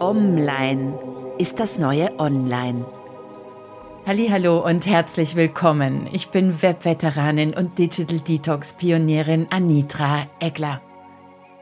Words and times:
Online 0.00 0.98
ist 1.36 1.60
das 1.60 1.78
neue 1.78 2.18
Online. 2.18 2.86
Hallo 4.06 4.64
und 4.64 4.86
herzlich 4.86 5.36
willkommen. 5.36 6.08
Ich 6.10 6.30
bin 6.30 6.62
Webveteranin 6.62 7.52
und 7.52 7.78
Digital 7.78 8.18
Detox 8.18 8.72
Pionierin 8.72 9.46
Anitra 9.50 10.26
Egler. 10.40 10.80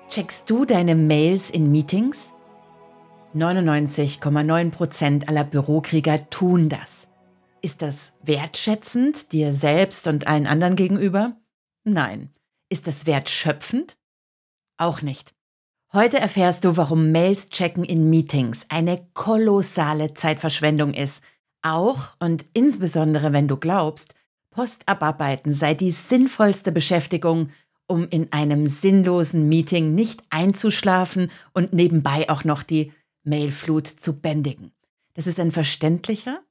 Checkst 0.09 0.49
du 0.49 0.65
deine 0.65 0.95
Mails 0.95 1.51
in 1.51 1.73
Meetings? 1.73 2.33
99,9% 3.35 5.27
aller 5.27 5.45
Bürokrieger 5.45 6.31
tun 6.31 6.69
das. 6.69 7.09
Ist 7.61 7.83
das 7.83 8.13
wertschätzend 8.23 9.33
dir 9.33 9.53
selbst 9.53 10.07
und 10.07 10.29
allen 10.29 10.47
anderen 10.47 10.77
gegenüber? 10.77 11.37
Nein. 11.83 12.31
Ist 12.69 12.87
das 12.87 13.05
wertschöpfend? 13.05 13.97
Auch 14.77 15.03
nicht. 15.03 15.35
Heute 15.95 16.21
erfährst 16.21 16.67
du, 16.67 16.77
warum 16.77 17.13
Mails 17.13 17.47
checken 17.47 17.83
in 17.83 18.11
Meetings 18.11 18.67
eine 18.69 19.07
kolossale 19.15 20.13
Zeitverschwendung 20.13 20.93
ist. 20.93 21.23
Auch 21.63 22.15
und 22.21 22.45
insbesondere 22.53 23.33
wenn 23.33 23.49
du 23.49 23.57
glaubst, 23.57 24.15
Post 24.51 24.87
abarbeiten 24.87 25.55
sei 25.55 25.73
die 25.73 25.91
sinnvollste 25.91 26.73
Beschäftigung, 26.73 27.49
um 27.87 28.07
in 28.11 28.31
einem 28.35 28.67
sinnlosen 28.67 29.49
Meeting 29.49 29.95
nicht 29.95 30.23
einzuschlafen 30.29 31.31
und 31.55 31.73
nebenbei 31.73 32.29
auch 32.29 32.45
noch 32.45 32.63
die 32.63 32.93
Mailflut 33.25 33.87
zu 33.87 34.13
bändigen. 34.13 34.73
Das 35.15 35.27
ist 35.27 35.41
ein 35.41 35.53
verständlicher 35.53 36.43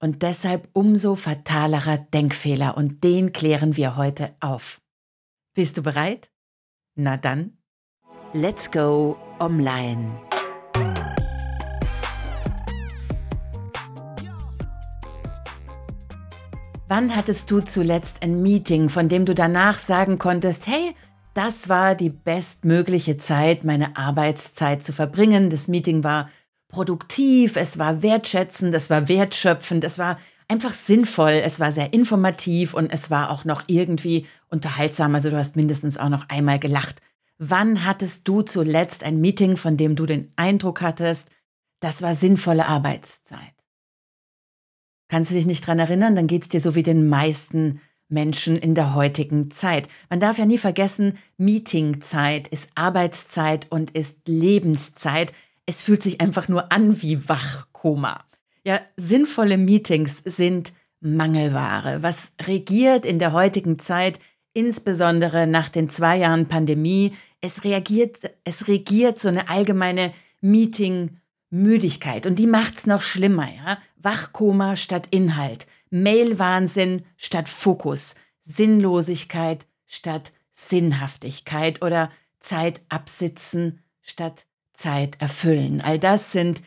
und 0.00 0.22
deshalb 0.22 0.68
umso 0.72 1.14
fatalerer 1.14 1.98
Denkfehler 1.98 2.76
und 2.76 3.04
den 3.04 3.32
klären 3.32 3.76
wir 3.76 3.96
heute 3.96 4.34
auf. 4.40 4.80
Bist 5.54 5.76
du 5.76 5.82
bereit? 5.82 6.32
Na 6.96 7.16
dann 7.16 7.56
Let's 8.32 8.70
go 8.70 9.16
online. 9.40 10.08
Wann 16.86 17.16
hattest 17.16 17.50
du 17.50 17.60
zuletzt 17.60 18.22
ein 18.22 18.40
Meeting, 18.40 18.88
von 18.88 19.08
dem 19.08 19.24
du 19.24 19.34
danach 19.34 19.80
sagen 19.80 20.18
konntest, 20.18 20.68
hey, 20.68 20.94
das 21.34 21.68
war 21.68 21.96
die 21.96 22.10
bestmögliche 22.10 23.16
Zeit, 23.16 23.64
meine 23.64 23.96
Arbeitszeit 23.96 24.84
zu 24.84 24.92
verbringen. 24.92 25.50
Das 25.50 25.66
Meeting 25.66 26.04
war 26.04 26.30
produktiv, 26.68 27.56
es 27.56 27.80
war 27.80 28.04
wertschätzend, 28.04 28.72
es 28.74 28.90
war 28.90 29.08
wertschöpfend, 29.08 29.82
es 29.82 29.98
war 29.98 30.20
einfach 30.46 30.72
sinnvoll, 30.72 31.40
es 31.42 31.58
war 31.58 31.72
sehr 31.72 31.92
informativ 31.92 32.74
und 32.74 32.92
es 32.92 33.10
war 33.10 33.32
auch 33.32 33.44
noch 33.44 33.64
irgendwie 33.66 34.28
unterhaltsam. 34.50 35.16
Also 35.16 35.30
du 35.30 35.36
hast 35.36 35.56
mindestens 35.56 35.96
auch 35.96 36.10
noch 36.10 36.28
einmal 36.28 36.60
gelacht. 36.60 37.02
Wann 37.42 37.86
hattest 37.86 38.28
du 38.28 38.42
zuletzt 38.42 39.02
ein 39.02 39.18
Meeting, 39.18 39.56
von 39.56 39.78
dem 39.78 39.96
du 39.96 40.04
den 40.04 40.30
Eindruck 40.36 40.82
hattest, 40.82 41.30
das 41.80 42.02
war 42.02 42.14
sinnvolle 42.14 42.66
Arbeitszeit? 42.66 43.54
Kannst 45.08 45.30
du 45.30 45.34
dich 45.34 45.46
nicht 45.46 45.66
dran 45.66 45.78
erinnern, 45.78 46.14
dann 46.14 46.26
geht 46.26 46.42
es 46.42 46.48
dir 46.50 46.60
so 46.60 46.74
wie 46.74 46.82
den 46.82 47.08
meisten 47.08 47.80
Menschen 48.10 48.58
in 48.58 48.74
der 48.74 48.94
heutigen 48.94 49.50
Zeit. 49.50 49.88
Man 50.10 50.20
darf 50.20 50.36
ja 50.36 50.44
nie 50.44 50.58
vergessen, 50.58 51.16
Meetingzeit 51.38 52.46
ist 52.48 52.68
Arbeitszeit 52.74 53.68
und 53.70 53.92
ist 53.92 54.18
Lebenszeit. 54.28 55.32
Es 55.64 55.80
fühlt 55.80 56.02
sich 56.02 56.20
einfach 56.20 56.46
nur 56.46 56.70
an 56.70 57.00
wie 57.00 57.26
Wachkoma. 57.26 58.22
Ja, 58.66 58.82
sinnvolle 58.98 59.56
Meetings 59.56 60.20
sind 60.26 60.74
Mangelware. 61.00 62.02
Was 62.02 62.32
regiert 62.42 63.06
in 63.06 63.18
der 63.18 63.32
heutigen 63.32 63.78
Zeit, 63.78 64.20
insbesondere 64.52 65.46
nach 65.46 65.70
den 65.70 65.88
zwei 65.88 66.18
Jahren 66.18 66.46
Pandemie, 66.46 67.14
es 67.40 67.64
reagiert, 67.64 68.18
es 68.44 68.68
regiert 68.68 69.18
so 69.18 69.28
eine 69.28 69.48
allgemeine 69.48 70.12
Meeting-Müdigkeit 70.40 72.26
und 72.26 72.38
die 72.38 72.46
macht's 72.46 72.86
noch 72.86 73.00
schlimmer, 73.00 73.48
ja? 73.54 73.78
Wachkoma 73.96 74.76
statt 74.76 75.08
Inhalt, 75.10 75.66
Mail-Wahnsinn 75.90 77.04
statt 77.16 77.48
Fokus, 77.48 78.14
Sinnlosigkeit 78.40 79.66
statt 79.86 80.32
Sinnhaftigkeit 80.52 81.82
oder 81.84 82.10
Zeit 82.38 82.80
absitzen 82.88 83.80
statt 84.00 84.46
Zeit 84.72 85.20
erfüllen. 85.20 85.80
All 85.80 85.98
das 85.98 86.32
sind 86.32 86.62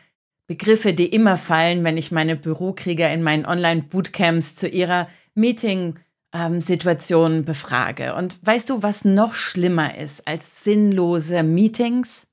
Begriffe, 0.46 0.92
die 0.92 1.06
immer 1.06 1.36
fallen, 1.36 1.84
wenn 1.84 1.96
ich 1.96 2.12
meine 2.12 2.36
Bürokrieger 2.36 3.12
in 3.12 3.22
meinen 3.22 3.46
Online-Bootcamps 3.46 4.56
zu 4.56 4.68
ihrer 4.68 5.08
Meeting- 5.34 5.98
ähm, 6.34 6.60
Situationen 6.60 7.44
befrage. 7.44 8.14
Und 8.14 8.38
weißt 8.44 8.68
du, 8.68 8.82
was 8.82 9.04
noch 9.04 9.34
schlimmer 9.34 9.96
ist 9.96 10.26
als 10.26 10.64
sinnlose 10.64 11.42
Meetings? 11.42 12.26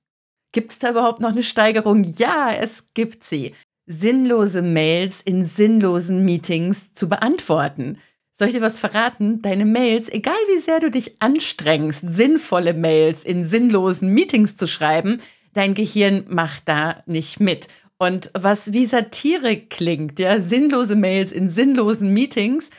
Gibt 0.51 0.73
es 0.73 0.79
da 0.79 0.89
überhaupt 0.89 1.21
noch 1.21 1.31
eine 1.31 1.43
Steigerung? 1.43 2.03
Ja, 2.03 2.51
es 2.51 2.93
gibt 2.93 3.23
sie. 3.23 3.53
Sinnlose 3.85 4.61
Mails 4.61 5.21
in 5.21 5.45
sinnlosen 5.45 6.25
Meetings 6.25 6.93
zu 6.93 7.07
beantworten. 7.07 7.97
Soll 8.33 8.47
ich 8.47 8.55
dir 8.55 8.61
was 8.61 8.79
verraten? 8.79 9.41
Deine 9.41 9.65
Mails, 9.65 10.09
egal 10.09 10.33
wie 10.47 10.59
sehr 10.59 10.79
du 10.79 10.89
dich 10.89 11.21
anstrengst, 11.21 12.01
sinnvolle 12.03 12.73
Mails 12.73 13.23
in 13.23 13.47
sinnlosen 13.47 14.13
Meetings 14.13 14.57
zu 14.57 14.67
schreiben, 14.67 15.21
dein 15.53 15.73
Gehirn 15.73 16.25
macht 16.27 16.63
da 16.67 17.03
nicht 17.05 17.39
mit. 17.39 17.67
Und 17.99 18.31
was 18.33 18.73
wie 18.73 18.87
Satire 18.87 19.57
klingt, 19.57 20.17
ja, 20.17 20.41
sinnlose 20.41 20.95
Mails 20.95 21.31
in 21.31 21.51
sinnlosen 21.51 22.13
Meetings, 22.13 22.71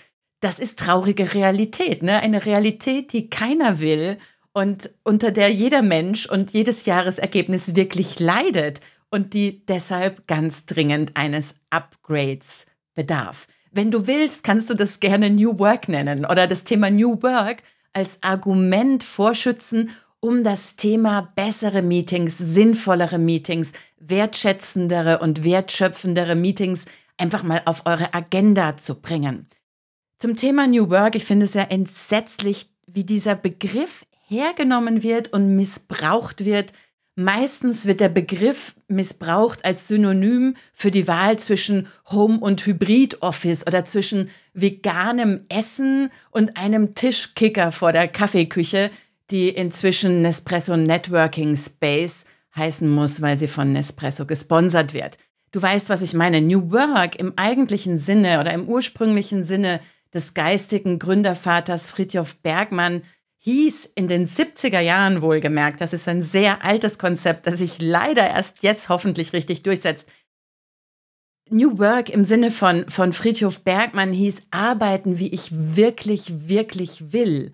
das 0.43 0.59
ist 0.59 0.81
traurige 0.81 1.35
Realität, 1.35 2.03
ne? 2.03 2.21
Eine 2.21 2.45
Realität, 2.45 3.13
die 3.13 3.31
keiner 3.31 3.79
will 3.79 4.19
und 4.53 4.91
unter 5.05 5.31
der 5.31 5.49
jeder 5.51 5.83
Mensch 5.83 6.27
und 6.27 6.51
jedes 6.51 6.85
Jahresergebnis 6.85 7.77
wirklich 7.77 8.19
leidet 8.19 8.81
und 9.09 9.35
die 9.35 9.65
deshalb 9.67 10.27
ganz 10.27 10.67
dringend 10.67 11.17
eines 11.17 11.55
Upgrades 11.71 12.67
bedarf. 12.95 13.47
Wenn 13.71 13.93
du 13.93 14.09
willst, 14.09 14.43
kannst 14.43 14.69
du 14.69 14.75
das 14.75 14.99
gerne 14.99 15.31
New 15.31 15.61
Work 15.61 15.89
nennen 15.89 16.27
oder 16.27 16.49
das 16.49 16.65
Thema 16.65 16.91
New 16.91 17.23
Work 17.23 17.63
als 17.93 18.19
Argument 18.23 19.05
vorschützen, 19.05 19.91
um 20.19 20.43
das 20.43 20.75
Thema 20.75 21.33
bessere 21.37 21.83
Meetings, 21.83 22.37
sinnvollere 22.37 23.19
Meetings, 23.19 23.73
wertschätzendere 24.01 25.21
und 25.21 25.45
wertschöpfendere 25.45 26.35
Meetings 26.35 26.87
einfach 27.17 27.45
mal 27.45 27.63
auf 27.65 27.87
eure 27.87 28.13
Agenda 28.13 28.77
zu 28.77 29.01
bringen. 29.01 29.47
Zum 30.23 30.37
Thema 30.37 30.69
New 30.69 30.89
Work, 30.89 31.17
ich 31.17 31.25
finde 31.25 31.47
es 31.47 31.55
ja 31.55 31.65
entsetzlich, 31.65 32.69
wie 32.87 33.03
dieser 33.03 33.35
Begriff 33.35 34.07
hergenommen 34.29 35.03
wird 35.03 35.33
und 35.33 35.57
missbraucht 35.57 36.45
wird. 36.45 36.73
Meistens 37.17 37.87
wird 37.87 37.99
der 37.99 38.09
Begriff 38.09 38.77
missbraucht 38.87 39.65
als 39.65 39.89
Synonym 39.89 40.55
für 40.73 40.93
die 40.93 41.09
Wahl 41.09 41.41
zwischen 41.41 41.89
Home- 42.13 42.39
und 42.39 42.65
Hybrid-Office 42.65 43.67
oder 43.67 43.85
zwischen 43.85 44.31
veganem 44.55 45.45
Essen 45.49 46.09
und 46.31 46.57
einem 46.57 46.95
Tischkicker 46.95 47.73
vor 47.73 47.91
der 47.91 48.07
Kaffeeküche, 48.07 48.93
die 49.33 49.49
inzwischen 49.49 50.23
Nespresso 50.23 50.77
Networking 50.77 51.57
Space 51.57 52.27
heißen 52.55 52.89
muss, 52.89 53.23
weil 53.23 53.41
sie 53.41 53.49
von 53.49 53.73
Nespresso 53.73 54.25
gesponsert 54.25 54.95
wird. 54.95 55.19
Du 55.51 55.61
weißt, 55.61 55.89
was 55.91 56.01
ich 56.01 56.15
meine. 56.15 56.41
New 56.41 56.71
Work 56.71 57.17
im 57.17 57.33
eigentlichen 57.35 57.99
Sinne 57.99 58.39
oder 58.39 58.53
im 58.53 58.69
ursprünglichen 58.69 59.43
Sinne 59.43 59.81
des 60.15 60.35
geistigen 60.35 60.99
Gründervaters 60.99 61.91
Fritjof 61.91 62.37
Bergmann 62.37 63.03
hieß 63.39 63.91
in 63.97 64.07
den 64.07 64.27
70er 64.27 64.81
Jahren 64.81 65.21
wohlgemerkt, 65.21 65.81
das 65.81 65.93
ist 65.93 66.07
ein 66.07 66.23
sehr 66.23 66.65
altes 66.65 66.99
Konzept, 66.99 67.47
das 67.47 67.59
sich 67.59 67.81
leider 67.83 68.29
erst 68.29 68.63
jetzt 68.63 68.89
hoffentlich 68.89 69.33
richtig 69.33 69.63
durchsetzt. 69.63 70.09
New 71.51 71.79
Work 71.79 72.09
im 72.09 72.25
Sinne 72.25 72.51
von, 72.51 72.89
von 72.89 73.13
Friedhof 73.13 73.63
Bergmann 73.63 74.13
hieß 74.13 74.43
arbeiten, 74.53 75.19
wie 75.19 75.29
ich 75.29 75.51
wirklich, 75.53 76.49
wirklich 76.49 77.13
will. 77.13 77.53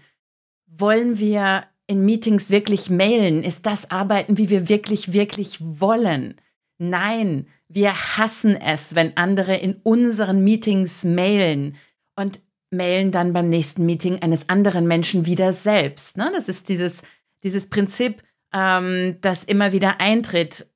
Wollen 0.67 1.19
wir 1.19 1.65
in 1.87 2.05
Meetings 2.05 2.51
wirklich 2.51 2.91
mailen? 2.91 3.43
Ist 3.43 3.65
das 3.65 3.91
Arbeiten, 3.91 4.37
wie 4.37 4.51
wir 4.51 4.69
wirklich, 4.69 5.15
wirklich 5.15 5.59
wollen? 5.61 6.39
Nein, 6.77 7.47
wir 7.69 8.19
hassen 8.19 8.57
es, 8.57 8.95
wenn 8.95 9.17
andere 9.17 9.57
in 9.57 9.81
unseren 9.83 10.45
Meetings 10.45 11.03
mailen. 11.05 11.77
Und 12.15 12.41
mailen 12.71 13.11
dann 13.11 13.33
beim 13.33 13.49
nächsten 13.49 13.87
Meeting 13.87 14.23
eines 14.23 14.49
anderen 14.49 14.87
Menschen 14.87 15.27
wieder 15.27 15.53
selbst. 15.53 16.17
Ne? 16.17 16.31
Das 16.33 16.49
ist 16.49 16.69
dieses, 16.69 17.03
dieses 17.43 17.69
Prinzip, 17.69 18.23
ähm, 18.53 19.17
das 19.21 19.45
immer 19.45 19.73
wieder 19.73 20.01
eintritt, 20.01 20.67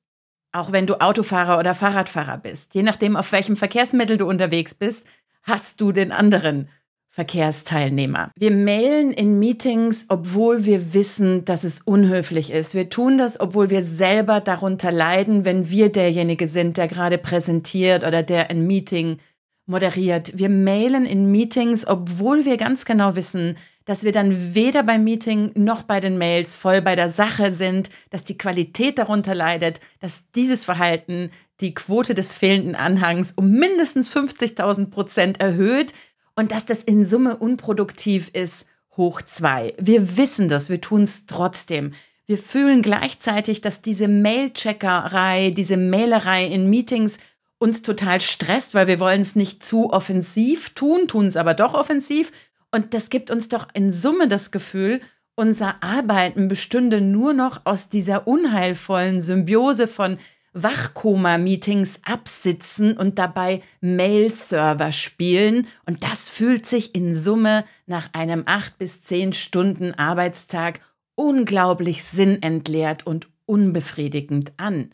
auch 0.51 0.71
wenn 0.71 0.87
du 0.87 1.01
Autofahrer 1.01 1.59
oder 1.59 1.75
Fahrradfahrer 1.75 2.37
bist. 2.37 2.75
Je 2.75 2.83
nachdem, 2.83 3.15
auf 3.15 3.31
welchem 3.31 3.55
Verkehrsmittel 3.55 4.17
du 4.17 4.27
unterwegs 4.27 4.73
bist, 4.73 5.05
hast 5.43 5.81
du 5.81 5.91
den 5.91 6.11
anderen 6.11 6.69
Verkehrsteilnehmer. 7.09 8.31
Wir 8.35 8.49
mailen 8.49 9.11
in 9.11 9.37
Meetings, 9.37 10.07
obwohl 10.09 10.65
wir 10.65 10.95
wissen, 10.95 11.45
dass 11.45 11.63
es 11.63 11.81
unhöflich 11.81 12.51
ist. 12.51 12.73
Wir 12.73 12.89
tun 12.89 13.19
das, 13.19 13.39
obwohl 13.39 13.69
wir 13.69 13.83
selber 13.83 14.41
darunter 14.41 14.91
leiden, 14.91 15.45
wenn 15.45 15.69
wir 15.69 15.91
derjenige 15.91 16.47
sind, 16.47 16.77
der 16.77 16.87
gerade 16.87 17.19
präsentiert 17.19 18.03
oder 18.03 18.23
der 18.23 18.49
ein 18.49 18.65
Meeting 18.65 19.19
moderiert. 19.65 20.37
Wir 20.37 20.49
mailen 20.49 21.05
in 21.05 21.31
Meetings, 21.31 21.87
obwohl 21.87 22.45
wir 22.45 22.57
ganz 22.57 22.85
genau 22.85 23.15
wissen, 23.15 23.57
dass 23.85 24.03
wir 24.03 24.11
dann 24.11 24.55
weder 24.55 24.83
beim 24.83 25.03
Meeting 25.03 25.51
noch 25.55 25.83
bei 25.83 25.99
den 25.99 26.17
Mails 26.17 26.55
voll 26.55 26.81
bei 26.81 26.95
der 26.95 27.09
Sache 27.09 27.51
sind, 27.51 27.89
dass 28.09 28.23
die 28.23 28.37
Qualität 28.37 28.97
darunter 28.97 29.35
leidet, 29.35 29.79
dass 29.99 30.23
dieses 30.35 30.65
Verhalten 30.65 31.31
die 31.59 31.73
Quote 31.73 32.13
des 32.13 32.33
fehlenden 32.33 32.75
Anhangs 32.75 33.33
um 33.33 33.51
mindestens 33.51 34.13
50.000 34.13 34.89
Prozent 34.89 35.39
erhöht 35.39 35.93
und 36.35 36.51
dass 36.51 36.65
das 36.65 36.83
in 36.83 37.05
Summe 37.05 37.37
unproduktiv 37.37 38.29
ist, 38.33 38.65
hoch 38.95 39.21
zwei. 39.21 39.73
Wir 39.79 40.17
wissen 40.17 40.47
das, 40.47 40.69
wir 40.69 40.81
tun 40.81 41.03
es 41.03 41.25
trotzdem. 41.25 41.93
Wir 42.25 42.37
fühlen 42.37 42.81
gleichzeitig, 42.81 43.61
dass 43.61 43.81
diese 43.81 44.07
Mail-Checkerei, 44.07 45.51
diese 45.51 45.77
Mailerei 45.77 46.45
in 46.45 46.69
Meetings 46.69 47.17
uns 47.63 47.81
total 47.81 48.19
stresst, 48.19 48.73
weil 48.73 48.87
wir 48.87 48.99
wollen 48.99 49.21
es 49.21 49.37
nicht 49.37 49.65
zu 49.65 49.89
offensiv 49.89 50.71
tun, 50.71 51.07
tun 51.07 51.27
es 51.27 51.37
aber 51.37 51.53
doch 51.53 51.73
offensiv. 51.73 52.33
Und 52.71 52.93
das 52.93 53.09
gibt 53.09 53.31
uns 53.31 53.47
doch 53.47 53.67
in 53.73 53.93
Summe 53.93 54.27
das 54.27 54.51
Gefühl, 54.51 54.99
unser 55.35 55.81
Arbeiten 55.81 56.49
bestünde 56.49 56.99
nur 56.99 57.33
noch 57.33 57.61
aus 57.63 57.87
dieser 57.87 58.27
unheilvollen 58.27 59.21
Symbiose 59.21 59.87
von 59.87 60.17
Wachkoma-Meetings 60.51 62.01
absitzen 62.03 62.97
und 62.97 63.17
dabei 63.17 63.61
Mail-Server 63.79 64.91
spielen. 64.91 65.67
Und 65.85 66.03
das 66.03 66.27
fühlt 66.29 66.65
sich 66.65 66.93
in 66.93 67.17
Summe 67.17 67.63
nach 67.87 68.09
einem 68.13 68.43
acht 68.45 68.77
bis 68.77 69.01
zehn 69.03 69.31
Stunden 69.31 69.93
Arbeitstag 69.93 70.81
unglaublich 71.15 72.03
sinnentleert 72.03 73.07
und 73.07 73.29
unbefriedigend 73.45 74.51
an. 74.57 74.91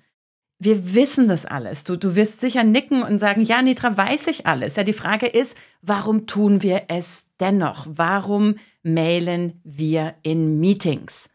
Wir 0.62 0.94
wissen 0.94 1.30
das 1.30 1.46
alles. 1.46 1.86
Du, 1.86 1.96
du 1.96 2.16
wirst 2.16 2.42
sicher 2.42 2.66
nicken 2.66 3.02
und 3.02 3.18
sagen, 3.18 3.42
ja, 3.42 3.62
Nitra, 3.62 3.96
weiß 3.96 4.28
ich 4.28 4.46
alles. 4.46 4.76
Ja, 4.76 4.84
die 4.84 4.94
Frage 4.94 5.26
ist, 5.26 5.56
warum 5.82 6.28
tun 6.28 6.62
wir 6.62 6.84
es 6.90 7.28
dennoch? 7.40 7.88
Warum 7.90 8.56
mailen 8.84 9.62
wir 9.64 10.14
in 10.22 10.60
Meetings? 10.60 11.30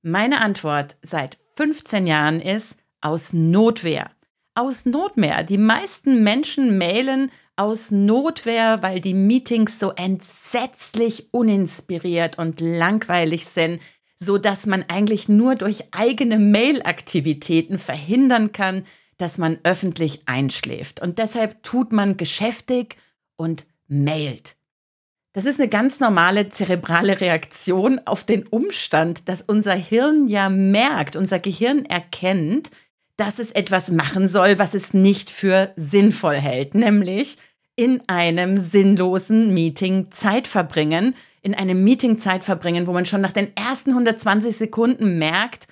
Meine 0.00 0.40
Antwort 0.40 0.96
seit 1.02 1.38
15 1.54 2.06
Jahren 2.06 2.40
ist, 2.40 2.78
aus 3.02 3.34
Notwehr. 3.34 4.10
Aus 4.54 4.86
Notwehr. 4.86 5.42
Die 5.42 5.58
meisten 5.58 6.22
Menschen 6.22 6.78
mailen 6.78 7.30
aus 7.56 7.90
Notwehr, 7.90 8.82
weil 8.82 9.00
die 9.00 9.14
Meetings 9.14 9.78
so 9.78 9.90
entsetzlich 9.90 11.28
uninspiriert 11.32 12.38
und 12.38 12.60
langweilig 12.60 13.46
sind, 13.46 13.82
so 14.22 14.38
dass 14.38 14.66
man 14.66 14.84
eigentlich 14.88 15.28
nur 15.28 15.56
durch 15.56 15.84
eigene 15.92 16.38
Mailaktivitäten 16.38 17.78
verhindern 17.78 18.52
kann, 18.52 18.84
dass 19.18 19.38
man 19.38 19.58
öffentlich 19.64 20.22
einschläft. 20.26 21.00
Und 21.00 21.18
deshalb 21.18 21.62
tut 21.62 21.92
man 21.92 22.16
geschäftig 22.16 22.96
und 23.36 23.66
mailt. 23.88 24.56
Das 25.32 25.44
ist 25.44 25.58
eine 25.58 25.68
ganz 25.68 25.98
normale 25.98 26.50
zerebrale 26.50 27.20
Reaktion 27.20 28.00
auf 28.04 28.24
den 28.24 28.46
Umstand, 28.46 29.28
dass 29.28 29.42
unser 29.42 29.74
Hirn 29.74 30.28
ja 30.28 30.48
merkt, 30.50 31.16
unser 31.16 31.38
Gehirn 31.38 31.86
erkennt, 31.86 32.70
dass 33.16 33.38
es 33.38 33.50
etwas 33.50 33.90
machen 33.90 34.28
soll, 34.28 34.58
was 34.58 34.74
es 34.74 34.94
nicht 34.94 35.30
für 35.30 35.72
sinnvoll 35.76 36.36
hält, 36.36 36.74
nämlich 36.74 37.38
in 37.76 38.02
einem 38.08 38.58
sinnlosen 38.58 39.54
Meeting 39.54 40.10
Zeit 40.10 40.48
verbringen, 40.48 41.14
in 41.42 41.54
einem 41.54 41.82
Meeting 41.84 42.18
Zeit 42.18 42.44
verbringen, 42.44 42.86
wo 42.86 42.92
man 42.92 43.06
schon 43.06 43.20
nach 43.20 43.32
den 43.32 43.54
ersten 43.56 43.90
120 43.90 44.56
Sekunden 44.56 45.18
merkt, 45.18 45.68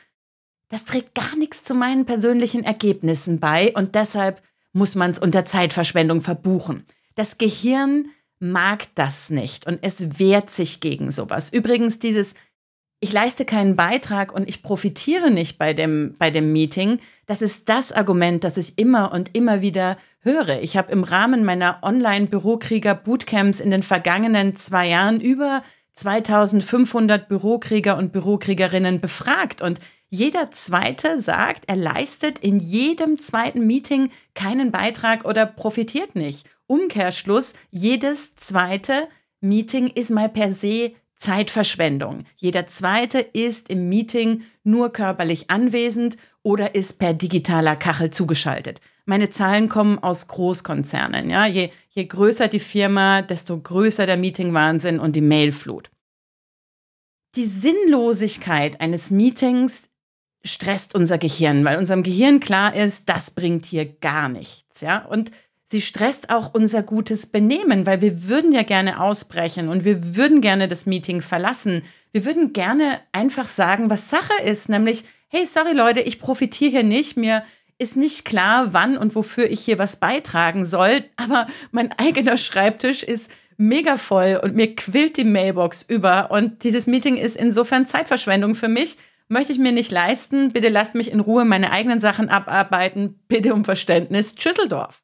das 0.69 0.85
trägt 0.85 1.15
gar 1.15 1.37
nichts 1.37 1.65
zu 1.65 1.75
meinen 1.75 2.07
persönlichen 2.07 2.65
Ergebnissen 2.65 3.41
bei 3.41 3.73
und 3.75 3.95
deshalb 3.95 4.43
muss 4.73 4.95
man 4.95 5.11
es 5.11 5.19
unter 5.19 5.45
Zeitverschwendung 5.45 6.21
verbuchen. 6.21 6.87
Das 7.15 7.39
Gehirn 7.39 8.07
mag 8.39 8.87
das 8.95 9.31
nicht 9.31 9.67
und 9.67 9.81
es 9.83 10.19
wehrt 10.19 10.51
sich 10.51 10.81
gegen 10.81 11.11
sowas. 11.11 11.53
Übrigens, 11.53 11.99
dieses 11.99 12.35
ich 13.01 13.13
leiste 13.13 13.47
keinen 13.47 13.77
Beitrag 13.77 14.33
und 14.33 14.49
ich 14.49 14.63
profitiere 14.63 15.31
nicht 15.31 15.57
bei 15.57 15.73
dem, 15.73 16.15
bei 16.19 16.31
dem 16.31 16.53
Meeting, 16.53 17.01
das 17.27 17.41
ist 17.41 17.69
das 17.71 17.93
Argument, 17.93 18.45
das 18.45 18.59
ich 18.59 18.79
immer 18.79 19.13
und 19.13 19.35
immer 19.35 19.63
wieder 19.63 19.97
höre. 20.21 20.61
Ich 20.63 20.77
habe 20.77 20.93
im 20.93 21.05
Rahmen 21.05 21.45
meiner 21.45 21.79
Online-Bürokrieger-Bootcamps 21.83 23.61
in 23.61 23.71
den 23.71 23.83
vergangenen 23.83 24.57
zwei 24.57 24.89
Jahren 24.89 25.21
über 25.21 25.63
2500 25.95 27.29
Bürokrieger 27.29 27.97
und 27.97 28.13
Bürokriegerinnen 28.13 29.01
befragt 29.01 29.63
und 29.63 29.81
jeder 30.09 30.51
zweite 30.51 31.23
sagt, 31.23 31.65
er 31.69 31.77
leistet 31.77 32.41
in 32.41 32.59
jedem 32.59 33.17
zweiten 33.17 33.67
Meeting 33.67 34.11
keinen 34.35 34.73
Beitrag 34.73 35.25
oder 35.25 35.47
profitiert 35.47 36.17
nicht. 36.17 36.49
Umkehrschluss, 36.67 37.53
jedes 37.71 38.35
zweite 38.35 39.09
Meeting 39.41 39.87
ist 39.87 40.11
mal 40.11 40.29
per 40.29 40.53
se 40.53 40.93
Zeitverschwendung. 41.17 42.25
Jeder 42.37 42.67
zweite 42.67 43.21
ist 43.21 43.69
im 43.69 43.89
Meeting 43.89 44.43
nur 44.65 44.93
körperlich 44.93 45.51
anwesend 45.51 46.17
oder 46.43 46.75
ist 46.75 46.99
per 46.99 47.15
digitaler 47.15 47.77
Kachel 47.77 48.11
zugeschaltet. 48.11 48.81
Meine 49.11 49.29
Zahlen 49.29 49.69
kommen 49.69 49.99
aus 49.99 50.29
Großkonzernen. 50.29 51.31
Ja? 51.31 51.45
Je, 51.45 51.71
je 51.89 52.05
größer 52.05 52.47
die 52.47 52.61
Firma, 52.61 53.23
desto 53.23 53.59
größer 53.59 54.07
der 54.07 54.17
Meetingwahnsinn 54.17 55.01
und 55.01 55.17
die 55.17 55.21
Mailflut. 55.21 55.91
Die 57.35 57.45
Sinnlosigkeit 57.45 58.81
eines 58.81 59.11
Meetings 59.11 59.89
stresst 60.45 60.95
unser 60.95 61.19
Gehirn, 61.19 61.65
weil 61.65 61.79
unserem 61.79 62.05
Gehirn 62.05 62.39
klar 62.39 62.73
ist, 62.77 63.09
das 63.09 63.33
bringt 63.33 63.67
hier 63.67 63.85
gar 63.85 64.29
nichts. 64.29 64.81
Ja? 64.81 65.05
Und 65.07 65.33
sie 65.65 65.81
stresst 65.81 66.31
auch 66.31 66.55
unser 66.55 66.85
gutes 66.85 67.27
Benehmen, 67.27 67.87
weil 67.87 68.03
wir 68.03 68.29
würden 68.29 68.53
ja 68.53 68.63
gerne 68.63 69.01
ausbrechen 69.01 69.71
und 69.71 69.85
wir 69.85 70.15
würden 70.15 70.41
gerne 70.41 70.69
das 70.69 70.87
Meeting 70.87 71.21
verlassen. 71.21 71.83
Wir 72.13 72.25
würden 72.25 72.53
gerne 72.53 73.01
einfach 73.11 73.49
sagen, 73.49 73.91
was 73.91 74.09
Sache 74.09 74.41
ist, 74.45 74.69
nämlich, 74.69 75.03
hey, 75.27 75.47
sorry 75.47 75.73
Leute, 75.73 75.99
ich 75.99 76.21
profitiere 76.21 76.71
hier 76.71 76.83
nicht, 76.85 77.17
mir 77.17 77.43
ist 77.81 77.97
nicht 77.97 78.25
klar, 78.25 78.73
wann 78.73 78.97
und 78.97 79.15
wofür 79.15 79.51
ich 79.51 79.61
hier 79.61 79.79
was 79.79 79.97
beitragen 79.97 80.67
soll, 80.67 81.05
aber 81.17 81.47
mein 81.73 81.91
eigener 81.99 82.37
Schreibtisch 82.37 83.03
ist 83.03 83.31
mega 83.57 83.97
voll 83.97 84.41
und 84.43 84.55
mir 84.55 84.75
quillt 84.77 85.17
die 85.17 85.25
Mailbox 85.25 85.83
über 85.83 86.31
und 86.31 86.63
dieses 86.63 86.87
Meeting 86.87 87.17
ist 87.17 87.37
insofern 87.37 87.87
Zeitverschwendung 87.87 88.55
für 88.55 88.69
mich. 88.69 88.97
Möchte 89.29 89.53
ich 89.53 89.59
mir 89.59 89.71
nicht 89.71 89.93
leisten. 89.93 90.53
Bitte 90.53 90.71
lasst 90.71 90.97
mich 90.97 91.13
in 91.13 91.21
Ruhe 91.21 91.45
meine 91.45 91.71
eigenen 91.71 92.01
Sachen 92.01 92.29
abarbeiten. 92.29 93.21
Bitte 93.29 93.55
um 93.55 93.65
Verständnis. 93.65 94.35
Tschüsseldorf. 94.35 95.03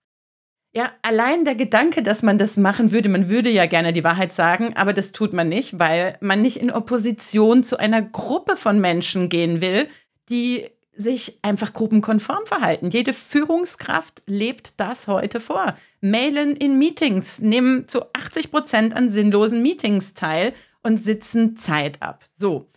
Ja, 0.75 0.91
allein 1.03 1.45
der 1.45 1.55
Gedanke, 1.55 2.03
dass 2.03 2.23
man 2.23 2.37
das 2.37 2.57
machen 2.57 2.91
würde, 2.91 3.09
man 3.09 3.29
würde 3.29 3.51
ja 3.51 3.67
gerne 3.67 3.93
die 3.93 4.05
Wahrheit 4.05 4.33
sagen, 4.33 4.75
aber 4.75 4.93
das 4.93 5.13
tut 5.13 5.33
man 5.33 5.49
nicht, 5.49 5.79
weil 5.79 6.19
man 6.21 6.43
nicht 6.43 6.57
in 6.57 6.71
Opposition 6.71 7.63
zu 7.63 7.79
einer 7.79 8.03
Gruppe 8.03 8.57
von 8.57 8.81
Menschen 8.81 9.29
gehen 9.29 9.61
will, 9.61 9.89
die 10.29 10.67
sich 10.97 11.39
einfach 11.43 11.73
gruppenkonform 11.73 12.47
verhalten. 12.47 12.91
Jede 12.91 13.13
Führungskraft 13.13 14.23
lebt 14.27 14.81
das 14.81 15.09
heute 15.09 15.41
vor. 15.41 15.77
Mailen 16.01 16.57
in 16.57 16.79
Meetings, 16.79 17.41
nehmen 17.41 17.89
zu 17.89 18.03
80 18.13 18.51
Prozent 18.51 18.97
an 18.97 19.11
sinnlosen 19.11 19.63
Meetings 19.63 20.15
teil 20.15 20.53
und 20.83 21.03
sitzen 21.03 21.57
Zeit 21.57 22.01
ab. 22.03 22.25
So. 22.37 22.69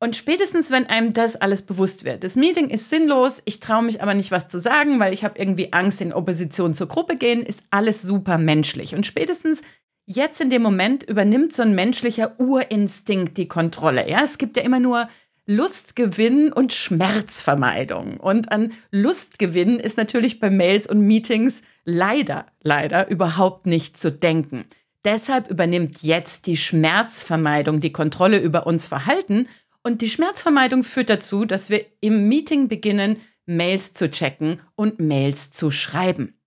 Und 0.00 0.16
spätestens, 0.16 0.72
wenn 0.72 0.86
einem 0.86 1.12
das 1.12 1.36
alles 1.36 1.62
bewusst 1.62 2.04
wird, 2.04 2.24
das 2.24 2.34
Meeting 2.34 2.70
ist 2.70 2.90
sinnlos, 2.90 3.40
ich 3.44 3.60
traue 3.60 3.84
mich 3.84 4.02
aber 4.02 4.14
nicht 4.14 4.32
was 4.32 4.48
zu 4.48 4.58
sagen, 4.58 4.98
weil 4.98 5.12
ich 5.12 5.22
habe 5.22 5.38
irgendwie 5.38 5.72
Angst, 5.72 6.00
in 6.00 6.12
Opposition 6.12 6.74
zur 6.74 6.88
Gruppe 6.88 7.16
gehen, 7.16 7.42
ist 7.42 7.62
alles 7.70 8.02
super 8.02 8.36
menschlich. 8.36 8.96
Und 8.96 9.06
spätestens 9.06 9.62
jetzt 10.06 10.40
in 10.40 10.50
dem 10.50 10.62
Moment 10.62 11.04
übernimmt 11.04 11.52
so 11.52 11.62
ein 11.62 11.76
menschlicher 11.76 12.34
Urinstinkt 12.40 13.38
die 13.38 13.46
Kontrolle. 13.46 14.10
Ja, 14.10 14.22
es 14.24 14.38
gibt 14.38 14.56
ja 14.56 14.64
immer 14.64 14.80
nur 14.80 15.08
Lustgewinn 15.56 16.52
und 16.52 16.72
Schmerzvermeidung. 16.72 18.18
Und 18.18 18.50
an 18.50 18.72
Lustgewinn 18.90 19.78
ist 19.78 19.96
natürlich 19.96 20.40
bei 20.40 20.50
Mails 20.50 20.86
und 20.86 21.06
Meetings 21.06 21.62
leider, 21.84 22.46
leider 22.62 23.08
überhaupt 23.10 23.66
nicht 23.66 23.96
zu 23.96 24.10
denken. 24.10 24.64
Deshalb 25.04 25.50
übernimmt 25.50 26.02
jetzt 26.02 26.46
die 26.46 26.56
Schmerzvermeidung 26.56 27.80
die 27.80 27.92
Kontrolle 27.92 28.38
über 28.38 28.66
uns 28.66 28.86
Verhalten 28.86 29.48
und 29.82 30.00
die 30.00 30.08
Schmerzvermeidung 30.08 30.84
führt 30.84 31.10
dazu, 31.10 31.44
dass 31.44 31.70
wir 31.70 31.84
im 32.00 32.28
Meeting 32.28 32.68
beginnen, 32.68 33.16
Mails 33.46 33.92
zu 33.92 34.10
checken 34.10 34.60
und 34.76 35.00
Mails 35.00 35.50
zu 35.50 35.70
schreiben. 35.70 36.38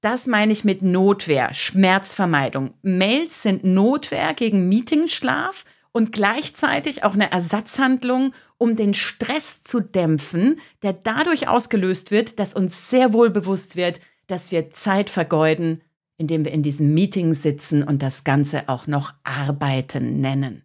Das 0.00 0.26
meine 0.26 0.52
ich 0.52 0.64
mit 0.64 0.80
Notwehr, 0.80 1.52
Schmerzvermeidung. 1.52 2.72
Mails 2.82 3.42
sind 3.42 3.64
Notwehr 3.64 4.32
gegen 4.34 4.68
Meetingschlaf 4.68 5.64
und 5.92 6.12
gleichzeitig 6.12 7.04
auch 7.04 7.14
eine 7.14 7.32
Ersatzhandlung, 7.32 8.32
um 8.58 8.76
den 8.76 8.94
Stress 8.94 9.62
zu 9.62 9.80
dämpfen, 9.80 10.60
der 10.82 10.92
dadurch 10.92 11.48
ausgelöst 11.48 12.10
wird, 12.10 12.38
dass 12.38 12.54
uns 12.54 12.90
sehr 12.90 13.12
wohl 13.12 13.30
bewusst 13.30 13.76
wird, 13.76 14.00
dass 14.26 14.52
wir 14.52 14.70
Zeit 14.70 15.10
vergeuden, 15.10 15.82
indem 16.16 16.44
wir 16.44 16.52
in 16.52 16.62
diesem 16.62 16.94
Meeting 16.94 17.34
sitzen 17.34 17.82
und 17.82 18.02
das 18.02 18.24
Ganze 18.24 18.68
auch 18.68 18.86
noch 18.86 19.14
Arbeiten 19.24 20.20
nennen. 20.20 20.62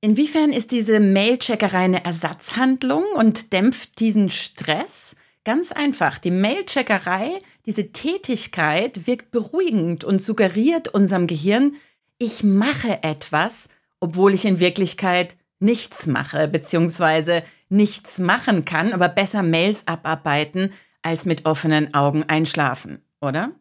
Inwiefern 0.00 0.50
ist 0.50 0.70
diese 0.70 1.00
Mailcheckerei 1.00 1.84
eine 1.84 2.04
Ersatzhandlung 2.04 3.04
und 3.16 3.52
dämpft 3.52 3.98
diesen 4.00 4.30
Stress? 4.30 5.16
Ganz 5.44 5.72
einfach, 5.72 6.18
die 6.18 6.30
Mailcheckerei, 6.30 7.38
diese 7.66 7.90
Tätigkeit 7.90 9.06
wirkt 9.06 9.30
beruhigend 9.30 10.04
und 10.04 10.22
suggeriert 10.22 10.88
unserem 10.88 11.26
Gehirn, 11.26 11.76
ich 12.18 12.44
mache 12.44 13.02
etwas 13.02 13.68
obwohl 14.00 14.34
ich 14.34 14.44
in 14.44 14.60
Wirklichkeit 14.60 15.36
nichts 15.60 16.06
mache, 16.06 16.48
beziehungsweise 16.48 17.42
nichts 17.68 18.18
machen 18.18 18.64
kann, 18.64 18.92
aber 18.92 19.08
besser 19.08 19.42
Mails 19.42 19.86
abarbeiten, 19.86 20.72
als 21.02 21.24
mit 21.24 21.46
offenen 21.46 21.94
Augen 21.94 22.24
einschlafen, 22.24 23.02
oder? 23.20 23.52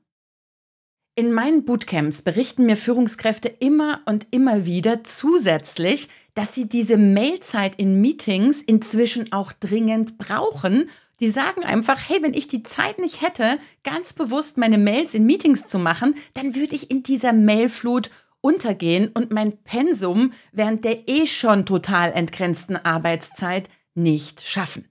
In 1.15 1.33
meinen 1.33 1.65
Bootcamps 1.65 2.21
berichten 2.21 2.67
mir 2.67 2.77
Führungskräfte 2.77 3.47
immer 3.47 4.01
und 4.05 4.27
immer 4.29 4.65
wieder 4.65 5.03
zusätzlich, 5.03 6.09
dass 6.35 6.53
sie 6.53 6.69
diese 6.69 6.97
Mailzeit 6.97 7.75
in 7.77 8.01
Meetings 8.01 8.61
inzwischen 8.61 9.31
auch 9.31 9.51
dringend 9.51 10.19
brauchen. 10.19 10.91
Die 11.19 11.29
sagen 11.29 11.63
einfach, 11.63 12.07
hey, 12.07 12.21
wenn 12.21 12.35
ich 12.35 12.47
die 12.47 12.61
Zeit 12.61 12.99
nicht 12.99 13.23
hätte, 13.23 13.57
ganz 13.83 14.13
bewusst 14.13 14.59
meine 14.59 14.77
Mails 14.77 15.15
in 15.15 15.25
Meetings 15.25 15.65
zu 15.65 15.79
machen, 15.79 16.13
dann 16.35 16.53
würde 16.53 16.75
ich 16.75 16.91
in 16.91 17.01
dieser 17.01 17.33
Mailflut 17.33 18.11
untergehen 18.41 19.09
und 19.13 19.31
mein 19.31 19.57
Pensum 19.63 20.33
während 20.51 20.85
der 20.85 21.07
eh 21.07 21.25
schon 21.25 21.65
total 21.65 22.11
entgrenzten 22.11 22.75
Arbeitszeit 22.77 23.69
nicht 23.93 24.41
schaffen. 24.41 24.87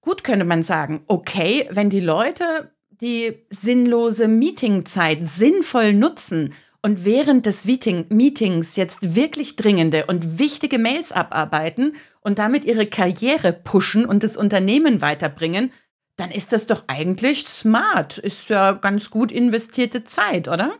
Gut 0.00 0.24
könnte 0.24 0.44
man 0.44 0.62
sagen, 0.62 1.02
okay, 1.06 1.68
wenn 1.70 1.90
die 1.90 2.00
Leute 2.00 2.72
die 3.00 3.44
sinnlose 3.50 4.28
Meetingzeit 4.28 5.18
sinnvoll 5.28 5.92
nutzen 5.92 6.54
und 6.82 7.04
während 7.04 7.46
des 7.46 7.66
Meeting 7.66 8.06
Meetings 8.08 8.76
jetzt 8.76 9.16
wirklich 9.16 9.56
dringende 9.56 10.06
und 10.06 10.38
wichtige 10.38 10.78
Mails 10.78 11.12
abarbeiten 11.12 11.96
und 12.20 12.38
damit 12.38 12.64
ihre 12.64 12.86
Karriere 12.86 13.52
pushen 13.52 14.06
und 14.06 14.22
das 14.22 14.36
Unternehmen 14.36 15.00
weiterbringen, 15.00 15.72
dann 16.16 16.30
ist 16.30 16.52
das 16.52 16.66
doch 16.66 16.84
eigentlich 16.86 17.46
smart. 17.46 18.18
Ist 18.18 18.48
ja 18.48 18.72
ganz 18.72 19.10
gut 19.10 19.32
investierte 19.32 20.04
Zeit, 20.04 20.48
oder? 20.48 20.78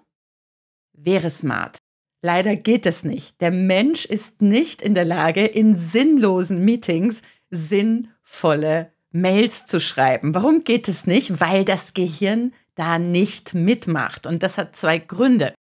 Wäre 0.97 1.31
smart. 1.31 1.79
Leider 2.23 2.57
geht 2.57 2.87
es 2.87 3.05
nicht. 3.05 3.41
Der 3.41 3.53
Mensch 3.53 4.05
ist 4.05 4.43
nicht 4.43 4.83
in 4.83 4.95
der 4.95 5.05
Lage, 5.05 5.45
in 5.45 5.77
sinnlosen 5.77 6.65
Meetings 6.65 7.23
sinnvolle 7.51 8.93
Mails 9.11 9.67
zu 9.67 9.81
schreiben. 9.81 10.35
Warum 10.35 10.65
geht 10.65 10.89
es 10.89 11.07
nicht? 11.07 11.41
Weil 11.41 11.65
das 11.65 11.95
Gehirn 11.95 12.53
da 12.75 12.99
nicht 12.99 13.55
mitmacht. 13.55 14.27
Und 14.27 14.43
das 14.43 14.59
hat 14.59 14.77
zwei 14.77 14.99
Gründe. 14.99 15.55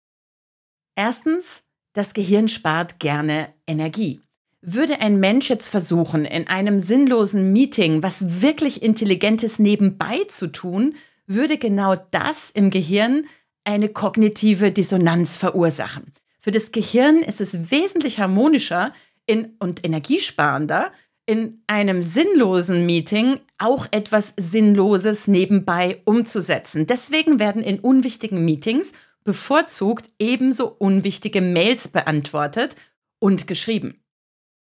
Erstens, 0.95 1.63
das 1.95 2.15
Gehirn 2.15 2.49
spart 2.49 2.99
gerne 3.01 3.53
Energie. 3.67 4.23
Würde 4.61 5.01
ein 5.01 5.19
Mensch 5.19 5.51
jetzt 5.51 5.69
versuchen, 5.69 6.25
in 6.25 6.47
einem 6.47 6.79
sinnlosen 6.79 7.53
Meeting 7.53 8.03
was 8.03 8.43
wirklich 8.43 8.83
Intelligentes 8.83 9.59
nebenbei 9.59 10.21
zu 10.29 10.47
tun, 10.47 10.95
würde 11.27 11.59
genau 11.59 11.97
das 12.13 12.51
im 12.51 12.71
Gehirn 12.71 13.27
eine 13.65 13.89
kognitive 13.89 14.73
Dissonanz 14.73 15.37
verursachen. 15.37 16.13
Für 16.41 16.51
das 16.51 16.73
Gehirn 16.73 17.19
ist 17.19 17.41
es 17.41 17.71
wesentlich 17.71 18.19
harmonischer 18.19 18.93
in, 19.27 19.55
und 19.59 19.85
energiesparender, 19.85 20.93
in 21.27 21.63
einem 21.69 22.03
sinnlosen 22.03 22.85
Meeting 22.85 23.39
auch 23.59 23.87
etwas 23.93 24.35
Sinnloses 24.37 25.29
nebenbei 25.29 26.01
umzusetzen. 26.05 26.87
Deswegen 26.87 27.39
werden 27.39 27.63
in 27.63 27.79
unwichtigen 27.79 28.45
Meetings 28.45 28.93
bevorzugt 29.25 30.11
ebenso 30.19 30.67
unwichtige 30.67 31.41
Mails 31.41 31.87
beantwortet 31.87 32.75
und 33.21 33.47
geschrieben. 33.47 34.03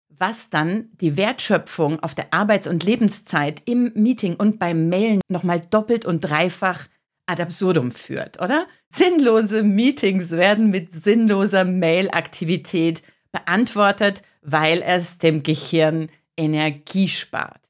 Was 0.09 0.50
dann 0.50 0.90
die 1.00 1.16
Wertschöpfung 1.16 2.00
auf 2.00 2.14
der 2.14 2.32
Arbeits- 2.32 2.68
und 2.68 2.85
Lebenszeit 2.85 3.62
im 3.64 3.90
Meeting 3.94 4.37
und 4.37 4.61
beim 4.61 4.88
Mailen 4.88 5.21
nochmal 5.28 5.61
doppelt 5.68 6.04
und 6.04 6.21
dreifach 6.21 6.87
ad 7.26 7.41
absurdum 7.41 7.93
führt, 7.93 8.41
oder? 8.41 8.67
Sinnlose 8.91 9.62
Meetings 9.62 10.33
werden 10.33 10.71
mit 10.71 10.93
sinnloser 10.93 11.64
Mailaktivität 11.64 13.02
beantwortet, 13.33 14.23
weil 14.43 14.83
es 14.83 15.19
dem 15.19 15.43
Gehirn 15.43 16.11
Energie 16.37 17.09
spart. 17.09 17.61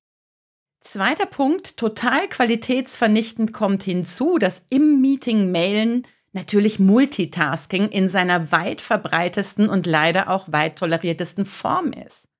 Zweiter 0.81 1.27
Punkt, 1.27 1.77
total 1.77 2.29
qualitätsvernichtend 2.29 3.53
kommt 3.53 3.85
hinzu, 3.85 4.39
dass 4.39 4.65
im 4.69 5.01
Meeting 5.01 5.53
Mailen 5.53 6.07
natürlich 6.33 6.79
Multitasking 6.79 7.89
in 7.89 8.09
seiner 8.09 8.51
weit 8.51 8.81
verbreitesten 8.81 9.69
und 9.69 9.87
leider 9.87 10.29
auch 10.29 10.51
weit 10.51 10.79
toleriertesten 10.79 11.45
Form 11.45 11.93
ist. 11.93 12.32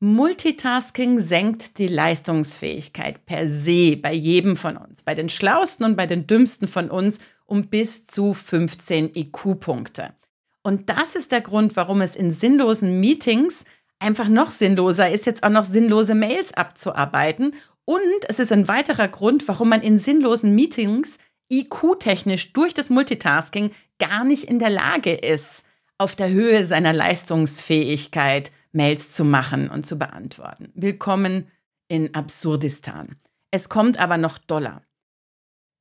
Multitasking 0.00 1.18
senkt 1.18 1.78
die 1.78 1.88
Leistungsfähigkeit 1.88 3.26
per 3.26 3.48
se 3.48 3.96
bei 3.96 4.12
jedem 4.12 4.54
von 4.54 4.76
uns, 4.76 5.02
bei 5.02 5.16
den 5.16 5.28
schlausten 5.28 5.84
und 5.84 5.96
bei 5.96 6.06
den 6.06 6.28
dümmsten 6.28 6.68
von 6.68 6.88
uns 6.88 7.18
um 7.46 7.66
bis 7.66 8.06
zu 8.06 8.32
15 8.32 9.16
IQ-Punkte. 9.16 10.14
Und 10.62 10.88
das 10.88 11.16
ist 11.16 11.32
der 11.32 11.40
Grund, 11.40 11.74
warum 11.74 12.00
es 12.00 12.14
in 12.14 12.30
sinnlosen 12.30 13.00
Meetings 13.00 13.64
einfach 13.98 14.28
noch 14.28 14.52
sinnloser 14.52 15.10
ist, 15.10 15.26
jetzt 15.26 15.42
auch 15.42 15.50
noch 15.50 15.64
sinnlose 15.64 16.14
Mails 16.14 16.54
abzuarbeiten. 16.54 17.54
Und 17.84 18.00
es 18.28 18.38
ist 18.38 18.52
ein 18.52 18.68
weiterer 18.68 19.08
Grund, 19.08 19.48
warum 19.48 19.70
man 19.70 19.82
in 19.82 19.98
sinnlosen 19.98 20.54
Meetings 20.54 21.14
IQ-technisch 21.50 22.52
durch 22.52 22.72
das 22.72 22.90
Multitasking 22.90 23.72
gar 23.98 24.22
nicht 24.22 24.44
in 24.44 24.60
der 24.60 24.70
Lage 24.70 25.12
ist, 25.12 25.64
auf 25.96 26.14
der 26.14 26.30
Höhe 26.30 26.64
seiner 26.64 26.92
Leistungsfähigkeit 26.92 28.52
Mails 28.72 29.10
zu 29.10 29.24
machen 29.24 29.70
und 29.70 29.86
zu 29.86 29.98
beantworten. 29.98 30.70
Willkommen 30.74 31.50
in 31.88 32.14
Absurdistan. 32.14 33.16
Es 33.50 33.68
kommt 33.68 33.98
aber 33.98 34.18
noch 34.18 34.38
doller. 34.38 34.82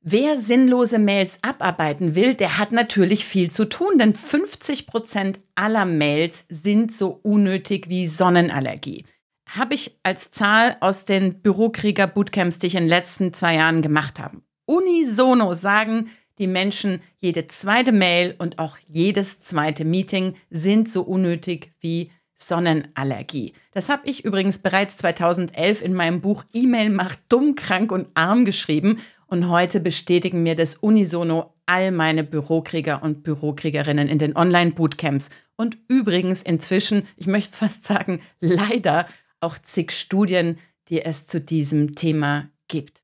Wer 0.02 0.38
sinnlose 0.38 1.00
Mails 1.00 1.40
abarbeiten 1.42 2.16
will, 2.16 2.34
der 2.34 2.60
hat 2.60 2.72
natürlich 2.72 3.26
viel 3.26 3.52
zu 3.52 3.66
tun, 3.66 3.98
denn 3.98 4.14
50 4.14 4.88
Prozent 4.88 5.40
aller 5.56 5.86
Mails 5.86 6.46
sind 6.48 6.96
so 6.96 7.20
unnötig 7.24 7.90
wie 7.90 8.08
Sonnenallergie. 8.08 9.04
Habe 9.50 9.74
ich 9.74 10.00
als 10.04 10.32
Zahl 10.32 10.78
aus 10.80 11.04
den 11.04 11.42
Bürokrieger-Bootcamps, 11.42 12.60
die 12.60 12.68
ich 12.68 12.76
in 12.76 12.84
den 12.84 12.90
letzten 12.90 13.34
zwei 13.34 13.56
Jahren 13.56 13.82
gemacht 13.82 14.20
habe. 14.20 14.42
Unisono 14.66 15.54
sagen 15.54 16.10
die 16.38 16.48
Menschen, 16.48 17.02
jede 17.18 17.48
zweite 17.48 17.92
Mail 17.92 18.36
und 18.38 18.60
auch 18.60 18.78
jedes 18.86 19.40
zweite 19.40 19.84
Meeting 19.86 20.36
sind 20.50 20.90
so 20.90 21.02
unnötig 21.02 21.74
wie 21.80 22.12
Sonnenallergie. 22.38 23.54
Das 23.72 23.90
habe 23.90 24.08
ich 24.08 24.24
übrigens 24.24 24.60
bereits 24.60 24.98
2011 24.98 25.82
in 25.82 25.94
meinem 25.94 26.22
Buch 26.22 26.44
E-Mail 26.54 26.92
macht 26.92 27.20
dumm, 27.30 27.56
krank 27.56 27.92
und 27.92 28.08
arm 28.14 28.46
geschrieben 28.46 29.00
und 29.26 29.50
heute 29.50 29.80
bestätigen 29.80 30.44
mir 30.44 30.56
das 30.56 30.76
unisono 30.76 31.54
all 31.66 31.92
meine 31.92 32.24
Bürokrieger 32.24 33.04
und 33.04 33.24
Bürokriegerinnen 33.24 34.08
in 34.08 34.20
den 34.20 34.38
Online-Bootcamps. 34.38 35.32
Und 35.58 35.78
übrigens 35.88 36.44
inzwischen, 36.44 37.08
ich 37.18 37.28
möchte 37.28 37.50
es 37.52 37.58
fast 37.58 37.84
sagen, 37.84 38.22
leider 38.40 39.08
auch 39.42 39.58
zig 39.58 39.92
Studien, 39.92 40.60
die 40.90 41.02
es 41.02 41.28
zu 41.28 41.42
diesem 41.42 41.96
Thema 41.96 42.50
gibt. 42.68 43.04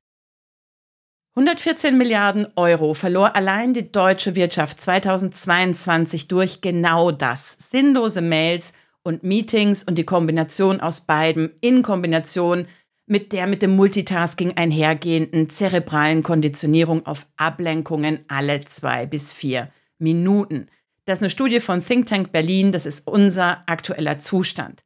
114 1.36 1.98
Milliarden 1.98 2.46
Euro 2.54 2.94
verlor 2.94 3.34
allein 3.34 3.74
die 3.74 3.90
deutsche 3.90 4.36
Wirtschaft 4.36 4.80
2022 4.80 6.28
durch 6.28 6.60
genau 6.60 7.10
das. 7.10 7.58
Sinnlose 7.70 8.20
Mails 8.20 8.72
und 9.04 9.22
Meetings 9.22 9.84
und 9.84 9.96
die 9.96 10.04
Kombination 10.04 10.80
aus 10.80 11.00
beidem 11.00 11.52
in 11.60 11.82
Kombination 11.82 12.66
mit 13.06 13.32
der 13.32 13.46
mit 13.46 13.62
dem 13.62 13.76
Multitasking 13.76 14.56
einhergehenden 14.56 15.50
zerebralen 15.50 16.22
Konditionierung 16.22 17.06
auf 17.06 17.26
Ablenkungen 17.36 18.24
alle 18.28 18.64
zwei 18.64 19.06
bis 19.06 19.30
vier 19.30 19.70
Minuten. 19.98 20.68
Das 21.04 21.18
ist 21.18 21.22
eine 21.22 21.30
Studie 21.30 21.60
von 21.60 21.80
Think 21.80 22.06
Tank 22.06 22.32
Berlin, 22.32 22.72
das 22.72 22.86
ist 22.86 23.06
unser 23.06 23.62
aktueller 23.68 24.18
Zustand. 24.18 24.82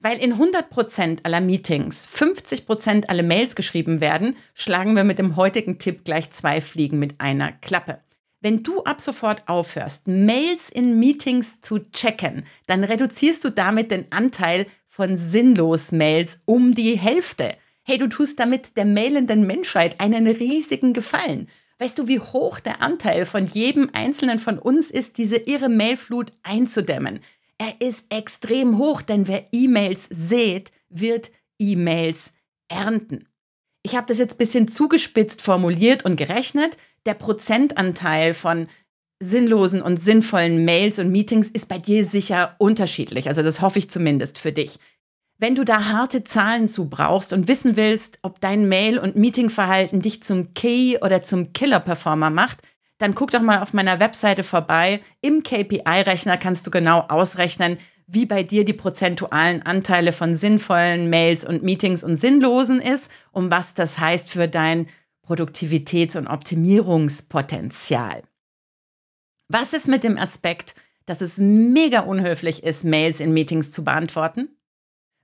Weil 0.00 0.18
in 0.18 0.34
100% 0.34 1.20
aller 1.24 1.40
Meetings 1.40 2.08
50% 2.08 3.08
aller 3.08 3.22
Mails 3.22 3.54
geschrieben 3.54 4.00
werden, 4.00 4.36
schlagen 4.54 4.94
wir 4.94 5.04
mit 5.04 5.18
dem 5.18 5.36
heutigen 5.36 5.78
Tipp 5.78 6.04
gleich 6.04 6.30
zwei 6.30 6.60
Fliegen 6.60 6.98
mit 6.98 7.20
einer 7.20 7.52
Klappe. 7.52 8.00
Wenn 8.40 8.62
du 8.62 8.84
ab 8.84 9.00
sofort 9.00 9.48
aufhörst, 9.48 10.06
Mails 10.06 10.68
in 10.68 11.00
Meetings 11.00 11.60
zu 11.60 11.80
checken, 11.90 12.44
dann 12.66 12.84
reduzierst 12.84 13.44
du 13.44 13.50
damit 13.50 13.90
den 13.90 14.06
Anteil 14.10 14.66
von 14.86 15.16
Sinnlos-Mails 15.16 16.42
um 16.44 16.74
die 16.74 16.96
Hälfte. 16.96 17.56
Hey, 17.82 17.98
du 17.98 18.08
tust 18.08 18.38
damit 18.38 18.76
der 18.76 18.84
mailenden 18.84 19.46
Menschheit 19.46 20.00
einen 20.00 20.28
riesigen 20.28 20.92
Gefallen. 20.92 21.48
Weißt 21.78 21.98
du, 21.98 22.06
wie 22.06 22.20
hoch 22.20 22.60
der 22.60 22.80
Anteil 22.80 23.26
von 23.26 23.46
jedem 23.46 23.90
Einzelnen 23.92 24.38
von 24.38 24.58
uns 24.58 24.90
ist, 24.90 25.18
diese 25.18 25.36
irre 25.36 25.68
Mailflut 25.68 26.32
einzudämmen? 26.42 27.20
Er 27.58 27.80
ist 27.80 28.06
extrem 28.12 28.78
hoch, 28.78 29.02
denn 29.02 29.26
wer 29.26 29.46
E-Mails 29.52 30.06
sät, 30.10 30.70
wird 30.88 31.32
E-Mails 31.58 32.32
ernten. 32.68 33.28
Ich 33.82 33.96
habe 33.96 34.06
das 34.06 34.18
jetzt 34.18 34.34
ein 34.34 34.38
bisschen 34.38 34.68
zugespitzt 34.68 35.42
formuliert 35.42 36.04
und 36.04 36.16
gerechnet. 36.16 36.76
Der 37.06 37.14
Prozentanteil 37.14 38.34
von 38.34 38.68
sinnlosen 39.20 39.82
und 39.82 39.96
sinnvollen 39.96 40.64
Mails 40.64 40.98
und 40.98 41.10
Meetings 41.10 41.48
ist 41.48 41.68
bei 41.68 41.78
dir 41.78 42.04
sicher 42.04 42.54
unterschiedlich. 42.58 43.28
Also 43.28 43.42
das 43.42 43.60
hoffe 43.60 43.78
ich 43.78 43.90
zumindest 43.90 44.38
für 44.38 44.52
dich. 44.52 44.78
Wenn 45.40 45.54
du 45.54 45.64
da 45.64 45.86
harte 45.86 46.24
Zahlen 46.24 46.68
zu 46.68 46.88
brauchst 46.88 47.32
und 47.32 47.46
wissen 47.46 47.76
willst, 47.76 48.18
ob 48.22 48.40
dein 48.40 48.68
Mail- 48.68 48.98
und 48.98 49.16
Meetingverhalten 49.16 50.00
dich 50.00 50.22
zum 50.22 50.52
Key 50.54 50.98
oder 51.00 51.22
zum 51.22 51.52
Killer-Performer 51.52 52.30
macht, 52.30 52.62
dann 52.98 53.14
guck 53.14 53.30
doch 53.30 53.40
mal 53.40 53.62
auf 53.62 53.72
meiner 53.72 54.00
Webseite 54.00 54.42
vorbei. 54.42 55.00
Im 55.20 55.44
KPI-Rechner 55.44 56.36
kannst 56.36 56.66
du 56.66 56.72
genau 56.72 57.02
ausrechnen, 57.08 57.78
wie 58.08 58.26
bei 58.26 58.42
dir 58.42 58.64
die 58.64 58.72
prozentualen 58.72 59.62
Anteile 59.62 60.12
von 60.12 60.36
sinnvollen 60.36 61.08
Mails 61.08 61.44
und 61.44 61.62
Meetings 61.62 62.02
und 62.02 62.16
sinnlosen 62.16 62.80
ist 62.80 63.10
und 63.30 63.50
was 63.50 63.74
das 63.74 63.98
heißt 63.98 64.30
für 64.30 64.48
dein 64.48 64.88
Produktivitäts- 65.28 66.16
und 66.16 66.26
Optimierungspotenzial. 66.26 68.22
Was 69.48 69.72
ist 69.74 69.86
mit 69.86 70.02
dem 70.04 70.16
Aspekt, 70.16 70.74
dass 71.04 71.20
es 71.20 71.38
mega 71.38 72.00
unhöflich 72.00 72.62
ist, 72.62 72.84
Mails 72.84 73.20
in 73.20 73.32
Meetings 73.32 73.70
zu 73.70 73.84
beantworten? 73.84 74.48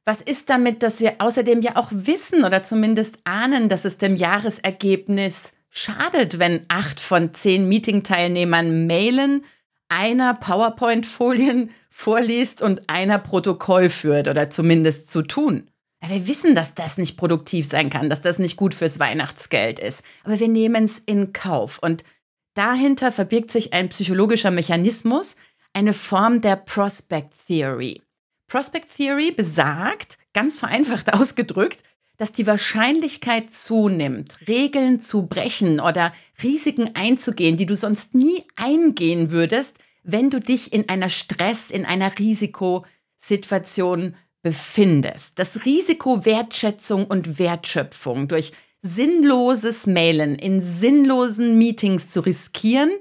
Was 0.05 0.21
ist 0.21 0.51
damit, 0.51 0.83
dass 0.83 1.01
wir 1.01 1.15
außerdem 1.19 1.63
ja 1.63 1.77
auch 1.77 1.89
wissen 1.91 2.45
oder 2.45 2.63
zumindest 2.63 3.19
ahnen, 3.25 3.71
dass 3.71 3.87
es 3.87 3.97
dem 3.97 4.17
Jahresergebnis 4.17 5.53
schadet, 5.71 6.39
wenn 6.39 6.67
acht 6.69 7.01
von 7.01 7.33
zehn 7.33 7.67
Meeting-Teilnehmern 7.69 8.87
mailen, 8.87 9.45
einer 9.89 10.35
PowerPoint-Folien 10.35 11.71
vorliest 11.91 12.61
und 12.61 12.91
einer 12.91 13.19
Protokoll 13.19 13.89
führt 13.89 14.29
oder 14.29 14.51
zumindest 14.51 15.11
zu 15.11 15.23
tun? 15.23 15.71
Ja, 16.05 16.11
wir 16.11 16.27
wissen, 16.27 16.55
dass 16.55 16.75
das 16.75 16.99
nicht 16.99 17.17
produktiv 17.17 17.67
sein 17.67 17.89
kann, 17.89 18.11
dass 18.11 18.21
das 18.21 18.39
nicht 18.39 18.57
gut 18.57 18.75
fürs 18.75 18.99
Weihnachtsgeld 18.99 19.79
ist. 19.79 20.03
Aber 20.23 20.39
wir 20.39 20.49
nehmen 20.49 20.85
es 20.85 21.01
in 21.07 21.33
Kauf. 21.33 21.79
Und 21.79 22.05
dahinter 22.53 23.11
verbirgt 23.11 23.51
sich 23.51 23.73
ein 23.73 23.89
psychologischer 23.89 24.51
Mechanismus, 24.51 25.37
eine 25.73 25.95
Form 25.95 26.43
der 26.43 26.57
Prospect 26.57 27.33
Theory. 27.47 28.03
Prospect 28.49 28.95
Theory 28.95 29.33
besagt, 29.33 30.19
ganz 30.35 30.59
vereinfacht 30.59 31.15
ausgedrückt, 31.15 31.83
dass 32.19 32.33
die 32.33 32.47
Wahrscheinlichkeit 32.47 33.51
zunimmt, 33.51 34.37
Regeln 34.47 35.01
zu 35.01 35.27
brechen 35.27 35.81
oder 35.81 36.13
Risiken 36.43 36.95
einzugehen, 36.95 37.57
die 37.57 37.67
du 37.67 37.77
sonst 37.77 38.15
nie 38.15 38.45
eingehen 38.57 39.31
würdest, 39.31 39.79
wenn 40.03 40.29
du 40.29 40.39
dich 40.39 40.75
in 40.75 40.89
einer 40.91 41.09
Stress, 41.09 41.71
in 41.71 41.87
einer 41.87 42.19
Risikosituation 42.19 44.17
befindest. 44.45 45.39
Das 45.41 45.65
Risiko 45.65 46.25
Wertschätzung 46.25 47.07
und 47.07 47.41
Wertschöpfung 47.41 48.29
durch 48.29 48.53
sinnloses 48.83 49.87
Mailen 49.89 50.37
in 50.37 50.61
sinnlosen 50.61 51.59
Meetings 51.59 52.11
zu 52.11 52.21
riskieren, 52.21 52.93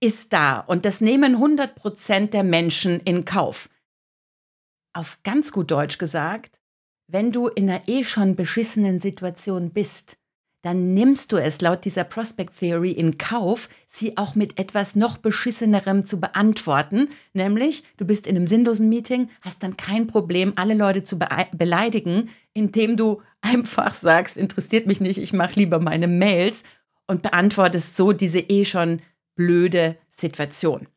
ist 0.00 0.32
da 0.34 0.60
und 0.60 0.84
das 0.84 1.00
nehmen 1.00 1.36
100 1.36 1.74
Prozent 1.74 2.34
der 2.34 2.44
Menschen 2.44 3.00
in 3.00 3.24
Kauf 3.24 3.68
auf 4.94 5.18
ganz 5.22 5.52
gut 5.52 5.70
Deutsch 5.70 5.98
gesagt, 5.98 6.60
wenn 7.10 7.32
du 7.32 7.48
in 7.48 7.68
einer 7.68 7.88
eh 7.88 8.04
schon 8.04 8.36
beschissenen 8.36 9.00
Situation 9.00 9.70
bist, 9.70 10.16
dann 10.64 10.94
nimmst 10.94 11.30
du 11.30 11.36
es 11.36 11.60
laut 11.60 11.84
dieser 11.84 12.04
Prospect 12.04 12.58
Theory 12.58 12.90
in 12.90 13.18
Kauf, 13.18 13.68
sie 13.86 14.16
auch 14.16 14.34
mit 14.34 14.58
etwas 14.58 14.96
noch 14.96 15.18
beschissenerem 15.18 16.06
zu 16.06 16.18
beantworten, 16.20 17.10
nämlich 17.34 17.84
du 17.98 18.06
bist 18.06 18.26
in 18.26 18.34
einem 18.34 18.46
sinnlosen 18.46 18.88
Meeting, 18.88 19.28
hast 19.42 19.62
dann 19.62 19.76
kein 19.76 20.06
Problem, 20.06 20.54
alle 20.56 20.72
Leute 20.72 21.04
zu 21.04 21.18
be 21.18 21.28
beleidigen, 21.52 22.30
indem 22.54 22.96
du 22.96 23.20
einfach 23.42 23.94
sagst, 23.94 24.38
interessiert 24.38 24.86
mich 24.86 25.02
nicht, 25.02 25.18
ich 25.18 25.34
mache 25.34 25.60
lieber 25.60 25.80
meine 25.80 26.08
Mails 26.08 26.62
und 27.06 27.20
beantwortest 27.20 27.94
so 27.94 28.12
diese 28.12 28.38
eh 28.40 28.64
schon 28.64 29.02
blöde 29.36 29.98
Situation. 30.08 30.88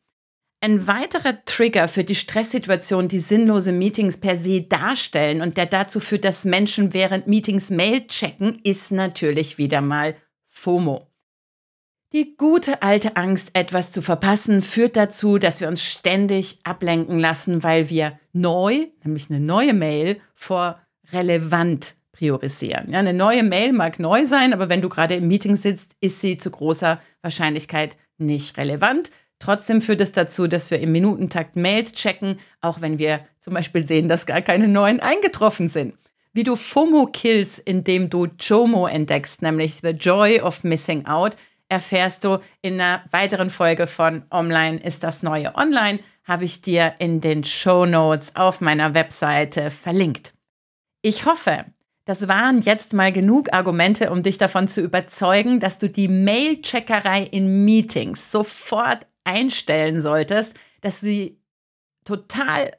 Ein 0.60 0.88
weiterer 0.88 1.44
Trigger 1.44 1.86
für 1.86 2.02
die 2.02 2.16
Stresssituation, 2.16 3.06
die 3.06 3.20
sinnlose 3.20 3.70
Meetings 3.70 4.16
per 4.16 4.36
se 4.36 4.62
darstellen 4.62 5.40
und 5.40 5.56
der 5.56 5.66
dazu 5.66 6.00
führt, 6.00 6.24
dass 6.24 6.44
Menschen 6.44 6.92
während 6.92 7.28
Meetings 7.28 7.70
Mail 7.70 8.06
checken, 8.08 8.58
ist 8.64 8.90
natürlich 8.90 9.58
wieder 9.58 9.80
mal 9.80 10.16
FOMO. 10.46 11.06
Die 12.12 12.36
gute 12.36 12.82
alte 12.82 13.16
Angst, 13.16 13.50
etwas 13.52 13.92
zu 13.92 14.02
verpassen, 14.02 14.62
führt 14.62 14.96
dazu, 14.96 15.38
dass 15.38 15.60
wir 15.60 15.68
uns 15.68 15.84
ständig 15.84 16.58
ablenken 16.64 17.20
lassen, 17.20 17.62
weil 17.62 17.88
wir 17.88 18.18
neu, 18.32 18.86
nämlich 19.04 19.30
eine 19.30 19.40
neue 19.40 19.74
Mail, 19.74 20.20
vor 20.34 20.80
relevant 21.12 21.94
priorisieren. 22.10 22.90
Ja, 22.90 22.98
eine 22.98 23.14
neue 23.14 23.44
Mail 23.44 23.72
mag 23.72 24.00
neu 24.00 24.26
sein, 24.26 24.52
aber 24.52 24.68
wenn 24.68 24.82
du 24.82 24.88
gerade 24.88 25.14
im 25.14 25.28
Meeting 25.28 25.54
sitzt, 25.54 25.92
ist 26.00 26.20
sie 26.20 26.36
zu 26.36 26.50
großer 26.50 27.00
Wahrscheinlichkeit 27.22 27.96
nicht 28.16 28.58
relevant. 28.58 29.12
Trotzdem 29.38 29.80
führt 29.80 30.00
es 30.00 30.12
dazu, 30.12 30.48
dass 30.48 30.70
wir 30.70 30.80
im 30.80 30.92
Minutentakt 30.92 31.56
Mails 31.56 31.92
checken, 31.92 32.38
auch 32.60 32.80
wenn 32.80 32.98
wir 32.98 33.20
zum 33.38 33.54
Beispiel 33.54 33.86
sehen, 33.86 34.08
dass 34.08 34.26
gar 34.26 34.42
keine 34.42 34.68
neuen 34.68 35.00
eingetroffen 35.00 35.68
sind. 35.68 35.94
Wie 36.32 36.42
du 36.42 36.56
FOMO 36.56 37.06
kills, 37.06 37.58
indem 37.58 38.10
du 38.10 38.26
JOMO 38.38 38.86
entdeckst, 38.86 39.42
nämlich 39.42 39.76
The 39.82 39.90
Joy 39.90 40.40
of 40.40 40.64
Missing 40.64 41.06
Out, 41.06 41.36
erfährst 41.68 42.24
du 42.24 42.38
in 42.62 42.74
einer 42.74 43.02
weiteren 43.10 43.50
Folge 43.50 43.86
von 43.86 44.24
Online 44.30 44.78
ist 44.78 45.04
das 45.04 45.22
neue 45.22 45.54
Online, 45.54 46.00
habe 46.24 46.44
ich 46.44 46.60
dir 46.60 46.92
in 46.98 47.20
den 47.20 47.44
Show 47.44 47.86
Notes 47.86 48.36
auf 48.36 48.60
meiner 48.60 48.94
Webseite 48.94 49.70
verlinkt. 49.70 50.34
Ich 51.02 51.24
hoffe, 51.24 51.64
das 52.04 52.26
waren 52.28 52.62
jetzt 52.62 52.92
mal 52.92 53.12
genug 53.12 53.52
Argumente, 53.52 54.10
um 54.10 54.22
dich 54.22 54.38
davon 54.38 54.68
zu 54.68 54.80
überzeugen, 54.80 55.60
dass 55.60 55.78
du 55.78 55.88
die 55.88 56.08
Mail-Checkerei 56.08 57.22
in 57.22 57.64
Meetings 57.64 58.32
sofort 58.32 59.06
einstellen 59.28 60.00
solltest, 60.00 60.54
dass 60.80 61.00
sie 61.00 61.38
total 62.04 62.72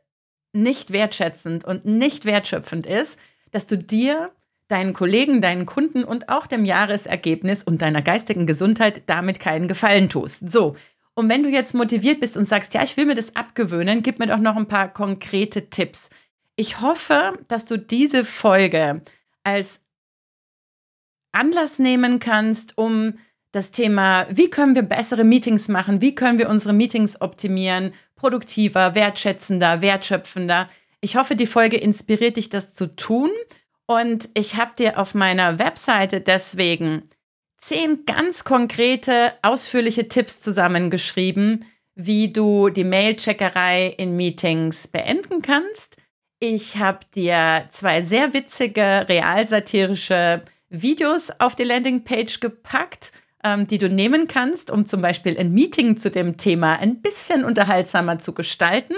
nicht 0.51 0.91
wertschätzend 0.91 1.63
und 1.63 1.85
nicht 1.85 2.25
wertschöpfend 2.25 2.87
ist, 2.87 3.19
dass 3.51 3.67
du 3.67 3.77
dir, 3.77 4.31
deinen 4.67 4.93
Kollegen, 4.93 5.41
deinen 5.41 5.65
Kunden 5.65 6.03
und 6.03 6.29
auch 6.29 6.47
dem 6.47 6.65
Jahresergebnis 6.65 7.63
und 7.63 7.81
deiner 7.81 8.01
geistigen 8.01 8.45
Gesundheit 8.47 9.03
damit 9.05 9.39
keinen 9.39 9.67
Gefallen 9.67 10.09
tust. 10.09 10.49
So. 10.51 10.75
Und 11.13 11.29
wenn 11.29 11.43
du 11.43 11.49
jetzt 11.49 11.73
motiviert 11.73 12.19
bist 12.19 12.37
und 12.37 12.45
sagst, 12.45 12.73
ja, 12.73 12.83
ich 12.83 12.95
will 12.97 13.05
mir 13.05 13.15
das 13.15 13.35
abgewöhnen, 13.35 14.03
gib 14.03 14.19
mir 14.19 14.27
doch 14.27 14.37
noch 14.37 14.55
ein 14.55 14.67
paar 14.67 14.91
konkrete 14.91 15.69
Tipps. 15.69 16.09
Ich 16.55 16.81
hoffe, 16.81 17.33
dass 17.47 17.65
du 17.65 17.77
diese 17.77 18.25
Folge 18.25 19.01
als 19.43 19.81
Anlass 21.31 21.79
nehmen 21.79 22.19
kannst, 22.19 22.77
um 22.77 23.17
das 23.51 23.71
Thema, 23.71 24.27
wie 24.29 24.49
können 24.49 24.75
wir 24.75 24.83
bessere 24.83 25.23
Meetings 25.23 25.67
machen, 25.67 26.01
wie 26.01 26.13
können 26.13 26.37
wir 26.37 26.49
unsere 26.49 26.73
Meetings 26.73 27.19
optimieren, 27.19 27.93
produktiver, 28.15 28.95
wertschätzender, 28.95 29.81
wertschöpfender. 29.81 30.67
Ich 31.01 31.15
hoffe, 31.15 31.35
die 31.35 31.47
Folge 31.47 31.77
inspiriert 31.77 32.37
dich, 32.37 32.49
das 32.49 32.73
zu 32.73 32.95
tun. 32.95 33.31
Und 33.87 34.29
ich 34.35 34.55
habe 34.55 34.73
dir 34.77 34.99
auf 34.99 35.15
meiner 35.15 35.57
Webseite 35.57 36.21
deswegen 36.21 37.09
zehn 37.57 38.05
ganz 38.05 38.43
konkrete, 38.43 39.33
ausführliche 39.41 40.07
Tipps 40.07 40.41
zusammengeschrieben, 40.41 41.65
wie 41.95 42.31
du 42.31 42.69
die 42.69 42.83
Mailcheckerei 42.83 43.87
in 43.97 44.15
Meetings 44.15 44.87
beenden 44.87 45.41
kannst. 45.41 45.97
Ich 46.39 46.77
habe 46.77 46.99
dir 47.15 47.65
zwei 47.69 48.01
sehr 48.01 48.33
witzige, 48.33 49.07
realsatirische 49.09 50.43
Videos 50.69 51.31
auf 51.39 51.55
die 51.55 51.63
Landingpage 51.63 52.39
gepackt 52.39 53.11
die 53.43 53.77
du 53.77 53.89
nehmen 53.89 54.27
kannst, 54.27 54.69
um 54.69 54.85
zum 54.85 55.01
Beispiel 55.01 55.37
ein 55.37 55.53
Meeting 55.53 55.97
zu 55.97 56.11
dem 56.11 56.37
Thema 56.37 56.77
ein 56.79 57.01
bisschen 57.01 57.45
unterhaltsamer 57.45 58.19
zu 58.19 58.33
gestalten. 58.33 58.95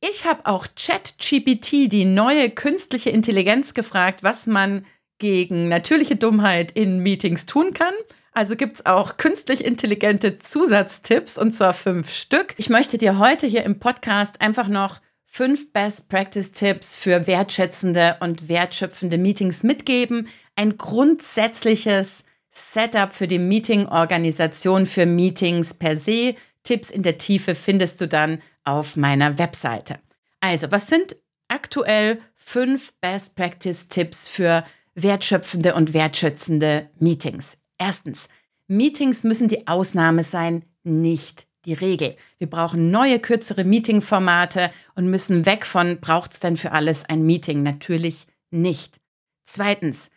Ich 0.00 0.24
habe 0.24 0.46
auch 0.46 0.66
ChatGPT, 0.76 1.92
die 1.92 2.04
neue 2.06 2.48
künstliche 2.50 3.10
Intelligenz, 3.10 3.74
gefragt, 3.74 4.22
was 4.22 4.46
man 4.46 4.86
gegen 5.18 5.68
natürliche 5.68 6.16
Dummheit 6.16 6.72
in 6.72 7.00
Meetings 7.00 7.44
tun 7.44 7.74
kann. 7.74 7.92
Also 8.32 8.56
gibt 8.56 8.76
es 8.76 8.86
auch 8.86 9.16
künstlich 9.16 9.64
intelligente 9.64 10.38
Zusatztipps 10.38 11.36
und 11.36 11.52
zwar 11.52 11.74
fünf 11.74 12.10
Stück. 12.10 12.54
Ich 12.56 12.70
möchte 12.70 12.96
dir 12.96 13.18
heute 13.18 13.46
hier 13.46 13.64
im 13.64 13.78
Podcast 13.78 14.40
einfach 14.40 14.68
noch 14.68 15.00
fünf 15.26 15.72
Best 15.72 16.08
Practice 16.08 16.50
Tipps 16.52 16.96
für 16.96 17.26
wertschätzende 17.26 18.16
und 18.20 18.48
wertschöpfende 18.48 19.18
Meetings 19.18 19.62
mitgeben. 19.62 20.28
Ein 20.56 20.78
grundsätzliches 20.78 22.24
Setup 22.50 23.12
für 23.12 23.26
die 23.26 23.38
Meeting-Organisation 23.38 24.86
für 24.86 25.06
Meetings 25.06 25.74
per 25.74 25.96
se. 25.96 26.34
Tipps 26.64 26.90
in 26.90 27.02
der 27.02 27.18
Tiefe 27.18 27.54
findest 27.54 28.00
du 28.00 28.08
dann 28.08 28.42
auf 28.64 28.96
meiner 28.96 29.38
Webseite. 29.38 29.98
Also, 30.40 30.70
was 30.70 30.88
sind 30.88 31.16
aktuell 31.48 32.20
fünf 32.34 32.92
Best 33.00 33.34
Practice 33.36 33.88
Tipps 33.88 34.28
für 34.28 34.64
wertschöpfende 34.94 35.74
und 35.74 35.94
wertschätzende 35.94 36.90
Meetings? 36.98 37.56
Erstens, 37.78 38.28
Meetings 38.66 39.24
müssen 39.24 39.48
die 39.48 39.66
Ausnahme 39.66 40.22
sein, 40.22 40.64
nicht 40.82 41.46
die 41.64 41.74
Regel. 41.74 42.16
Wir 42.38 42.48
brauchen 42.48 42.90
neue, 42.90 43.18
kürzere 43.18 43.64
Meeting-Formate 43.64 44.70
und 44.94 45.10
müssen 45.10 45.44
weg 45.46 45.66
von, 45.66 46.00
braucht 46.00 46.32
es 46.32 46.40
denn 46.40 46.56
für 46.56 46.72
alles 46.72 47.04
ein 47.04 47.22
Meeting? 47.22 47.62
Natürlich 47.62 48.26
nicht. 48.50 49.00
Zweitens, 49.44 50.10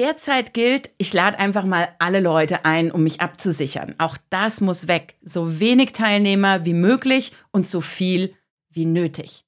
Derzeit 0.00 0.54
gilt, 0.54 0.88
ich 0.96 1.12
lade 1.12 1.38
einfach 1.38 1.66
mal 1.66 1.94
alle 1.98 2.20
Leute 2.20 2.64
ein, 2.64 2.90
um 2.90 3.02
mich 3.02 3.20
abzusichern. 3.20 3.94
Auch 3.98 4.16
das 4.30 4.62
muss 4.62 4.88
weg. 4.88 5.16
So 5.20 5.60
wenig 5.60 5.92
Teilnehmer 5.92 6.64
wie 6.64 6.72
möglich 6.72 7.32
und 7.50 7.68
so 7.68 7.82
viel 7.82 8.34
wie 8.70 8.86
nötig. 8.86 9.44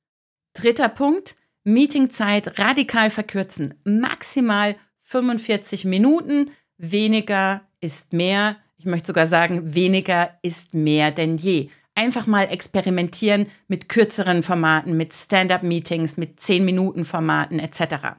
Dritter 0.53 0.91
Punkt, 0.91 1.37
Meetingzeit 1.65 2.59
radikal 2.59 3.09
verkürzen. 3.09 3.81
Maximal 3.85 4.77
45 5.01 5.87
Minuten. 5.87 6.51
Weniger 6.77 7.63
ist 7.81 8.13
mehr. 8.13 8.57
Ich 8.77 8.85
möchte 8.85 9.07
sogar 9.07 9.27
sagen, 9.27 9.75
weniger 9.75 10.39
ist 10.43 10.75
mehr 10.75 11.13
denn 11.13 11.39
je. 11.39 11.71
einfach 11.95 12.27
mal 12.27 12.45
experimentieren 12.45 13.47
mit 13.69 13.89
kürzeren 13.89 14.43
Formaten, 14.43 14.99
mit 14.99 15.15
Stand-up-Meetings, 15.15 16.19
mit 16.19 16.41
10-Minuten-Formaten 16.41 17.59
etc. 17.59 18.17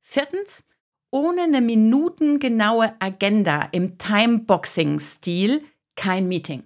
Viertens, 0.00 0.64
ohne 1.16 1.44
eine 1.44 1.62
minutengenaue 1.62 2.92
Agenda 2.98 3.68
im 3.72 3.96
Timeboxing-Stil 3.96 5.62
kein 5.94 6.28
Meeting. 6.28 6.64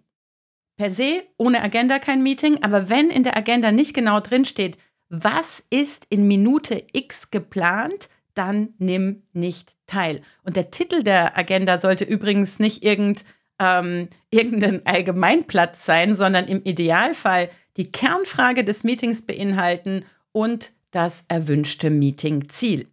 Per 0.77 0.91
se 0.91 1.23
ohne 1.37 1.63
Agenda 1.63 2.01
kein 2.01 2.25
Meeting, 2.25 2.61
aber 2.65 2.89
wenn 2.89 3.11
in 3.11 3.23
der 3.23 3.37
Agenda 3.37 3.71
nicht 3.71 3.95
genau 3.95 4.19
drinsteht, 4.19 4.77
was 5.09 5.63
ist 5.71 6.05
in 6.11 6.27
Minute 6.27 6.83
X 6.93 7.31
geplant, 7.31 8.09
dann 8.35 8.75
nimm 8.79 9.23
nicht 9.33 9.75
teil. 9.87 10.21
Und 10.43 10.57
der 10.57 10.73
Titel 10.73 11.05
der 11.05 11.39
Agenda 11.39 11.79
sollte 11.79 12.03
übrigens 12.03 12.59
nicht 12.59 12.83
irgend, 12.83 13.25
ähm, 13.61 14.09
irgendein 14.33 14.85
Allgemeinplatz 14.85 15.87
sein, 15.87 16.17
sondern 16.17 16.49
im 16.49 16.65
Idealfall 16.65 17.51
die 17.77 17.93
Kernfrage 17.93 18.65
des 18.65 18.83
Meetings 18.83 19.23
beinhalten 19.23 20.07
und 20.33 20.73
das 20.91 21.25
erwünschte 21.29 21.89
Meetingziel. 21.89 22.89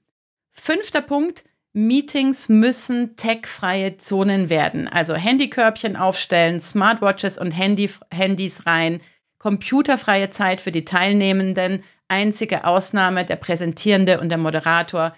Fünfter 0.52 1.02
Punkt, 1.02 1.44
Meetings 1.78 2.50
müssen 2.50 3.16
techfreie 3.18 3.98
Zonen 3.98 4.50
werden. 4.50 4.88
Also 4.88 5.14
Handykörbchen 5.14 5.96
aufstellen, 5.96 6.60
Smartwatches 6.60 7.38
und 7.38 7.52
Handy, 7.52 7.88
Handys 8.10 8.66
rein, 8.66 9.00
computerfreie 9.38 10.32
Zeit 10.32 10.60
für 10.60 10.72
die 10.72 10.86
Teilnehmenden. 10.86 11.84
Einzige 12.08 12.66
Ausnahme, 12.66 13.26
der 13.26 13.36
Präsentierende 13.36 14.20
und 14.20 14.30
der 14.30 14.40
Moderator 14.40 15.16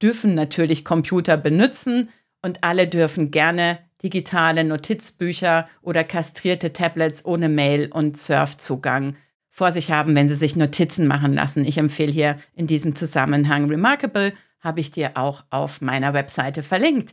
dürfen 0.00 0.34
natürlich 0.34 0.86
Computer 0.86 1.36
benutzen 1.36 2.08
und 2.40 2.64
alle 2.64 2.88
dürfen 2.88 3.30
gerne 3.30 3.78
digitale 4.02 4.64
Notizbücher 4.64 5.68
oder 5.82 6.02
kastrierte 6.02 6.72
Tablets 6.72 7.26
ohne 7.26 7.50
Mail 7.50 7.90
und 7.92 8.16
Surfzugang 8.16 9.16
vor 9.50 9.70
sich 9.70 9.90
haben, 9.92 10.14
wenn 10.14 10.30
sie 10.30 10.36
sich 10.36 10.56
Notizen 10.56 11.06
machen 11.06 11.34
lassen. 11.34 11.66
Ich 11.66 11.76
empfehle 11.76 12.10
hier 12.10 12.38
in 12.54 12.66
diesem 12.66 12.94
Zusammenhang 12.94 13.68
Remarkable 13.68 14.32
habe 14.60 14.80
ich 14.80 14.90
dir 14.90 15.12
auch 15.14 15.44
auf 15.50 15.80
meiner 15.80 16.14
Webseite 16.14 16.62
verlinkt. 16.62 17.12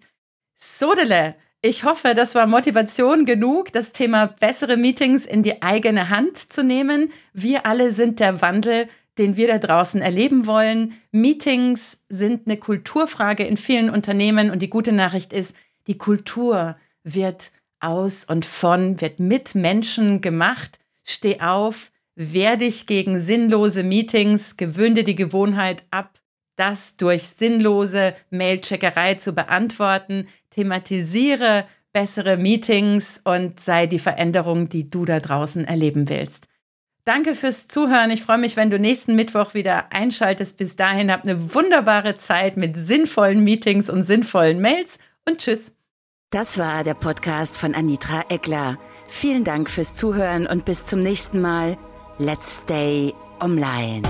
Sodele, 0.55 1.35
ich 1.61 1.83
hoffe, 1.83 2.13
das 2.13 2.35
war 2.35 2.45
Motivation 2.45 3.25
genug, 3.25 3.71
das 3.71 3.91
Thema 3.91 4.27
bessere 4.27 4.77
Meetings 4.77 5.25
in 5.25 5.43
die 5.43 5.61
eigene 5.61 6.09
Hand 6.09 6.37
zu 6.37 6.63
nehmen. 6.63 7.11
Wir 7.33 7.65
alle 7.65 7.91
sind 7.91 8.19
der 8.19 8.41
Wandel, 8.41 8.87
den 9.17 9.37
wir 9.37 9.47
da 9.47 9.57
draußen 9.57 10.01
erleben 10.01 10.45
wollen. 10.45 10.93
Meetings 11.11 12.03
sind 12.09 12.45
eine 12.45 12.57
Kulturfrage 12.57 13.43
in 13.43 13.57
vielen 13.57 13.89
Unternehmen 13.89 14.51
und 14.51 14.61
die 14.61 14.69
gute 14.69 14.91
Nachricht 14.91 15.33
ist, 15.33 15.55
die 15.87 15.97
Kultur 15.97 16.77
wird 17.03 17.51
aus 17.79 18.25
und 18.25 18.45
von, 18.45 19.01
wird 19.01 19.19
mit 19.19 19.55
Menschen 19.55 20.21
gemacht. 20.21 20.79
Steh 21.03 21.39
auf, 21.41 21.91
wehr 22.15 22.57
dich 22.57 22.85
gegen 22.85 23.19
sinnlose 23.19 23.83
Meetings, 23.83 24.57
gewöhne 24.57 24.95
dir 24.95 25.03
die 25.03 25.15
Gewohnheit 25.15 25.83
ab, 25.91 26.16
das 26.57 26.97
durch 26.97 27.23
sinnlose 27.23 28.13
Mailcheckerei 28.29 29.15
zu 29.15 29.31
beantworten. 29.33 30.27
Thematisiere 30.49 31.65
bessere 31.93 32.37
Meetings 32.37 33.21
und 33.23 33.59
sei 33.59 33.87
die 33.87 33.99
Veränderung, 33.99 34.69
die 34.69 34.89
du 34.89 35.05
da 35.05 35.19
draußen 35.19 35.65
erleben 35.65 36.09
willst. 36.09 36.47
Danke 37.05 37.35
fürs 37.35 37.69
Zuhören. 37.69 38.11
Ich 38.11 38.21
freue 38.21 38.37
mich, 38.37 38.57
wenn 38.57 38.69
du 38.69 38.77
nächsten 38.77 39.15
Mittwoch 39.15 39.53
wieder 39.53 39.93
einschaltest. 39.93 40.57
Bis 40.57 40.75
dahin 40.75 41.11
habt 41.11 41.25
eine 41.25 41.53
wunderbare 41.55 42.17
Zeit 42.17 42.57
mit 42.57 42.75
sinnvollen 42.75 43.43
Meetings 43.43 43.89
und 43.89 44.05
sinnvollen 44.05 44.59
Mails 44.59 44.99
und 45.27 45.37
tschüss. 45.37 45.77
Das 46.31 46.57
war 46.57 46.83
der 46.83 46.95
Podcast 46.95 47.57
von 47.57 47.73
Anitra 47.73 48.25
Eckler. 48.27 48.77
Vielen 49.07 49.45
Dank 49.45 49.69
fürs 49.69 49.95
Zuhören 49.95 50.45
und 50.45 50.65
bis 50.65 50.85
zum 50.85 51.01
nächsten 51.01 51.39
Mal. 51.39 51.77
Let's 52.19 52.61
stay 52.63 53.13
online. 53.39 54.03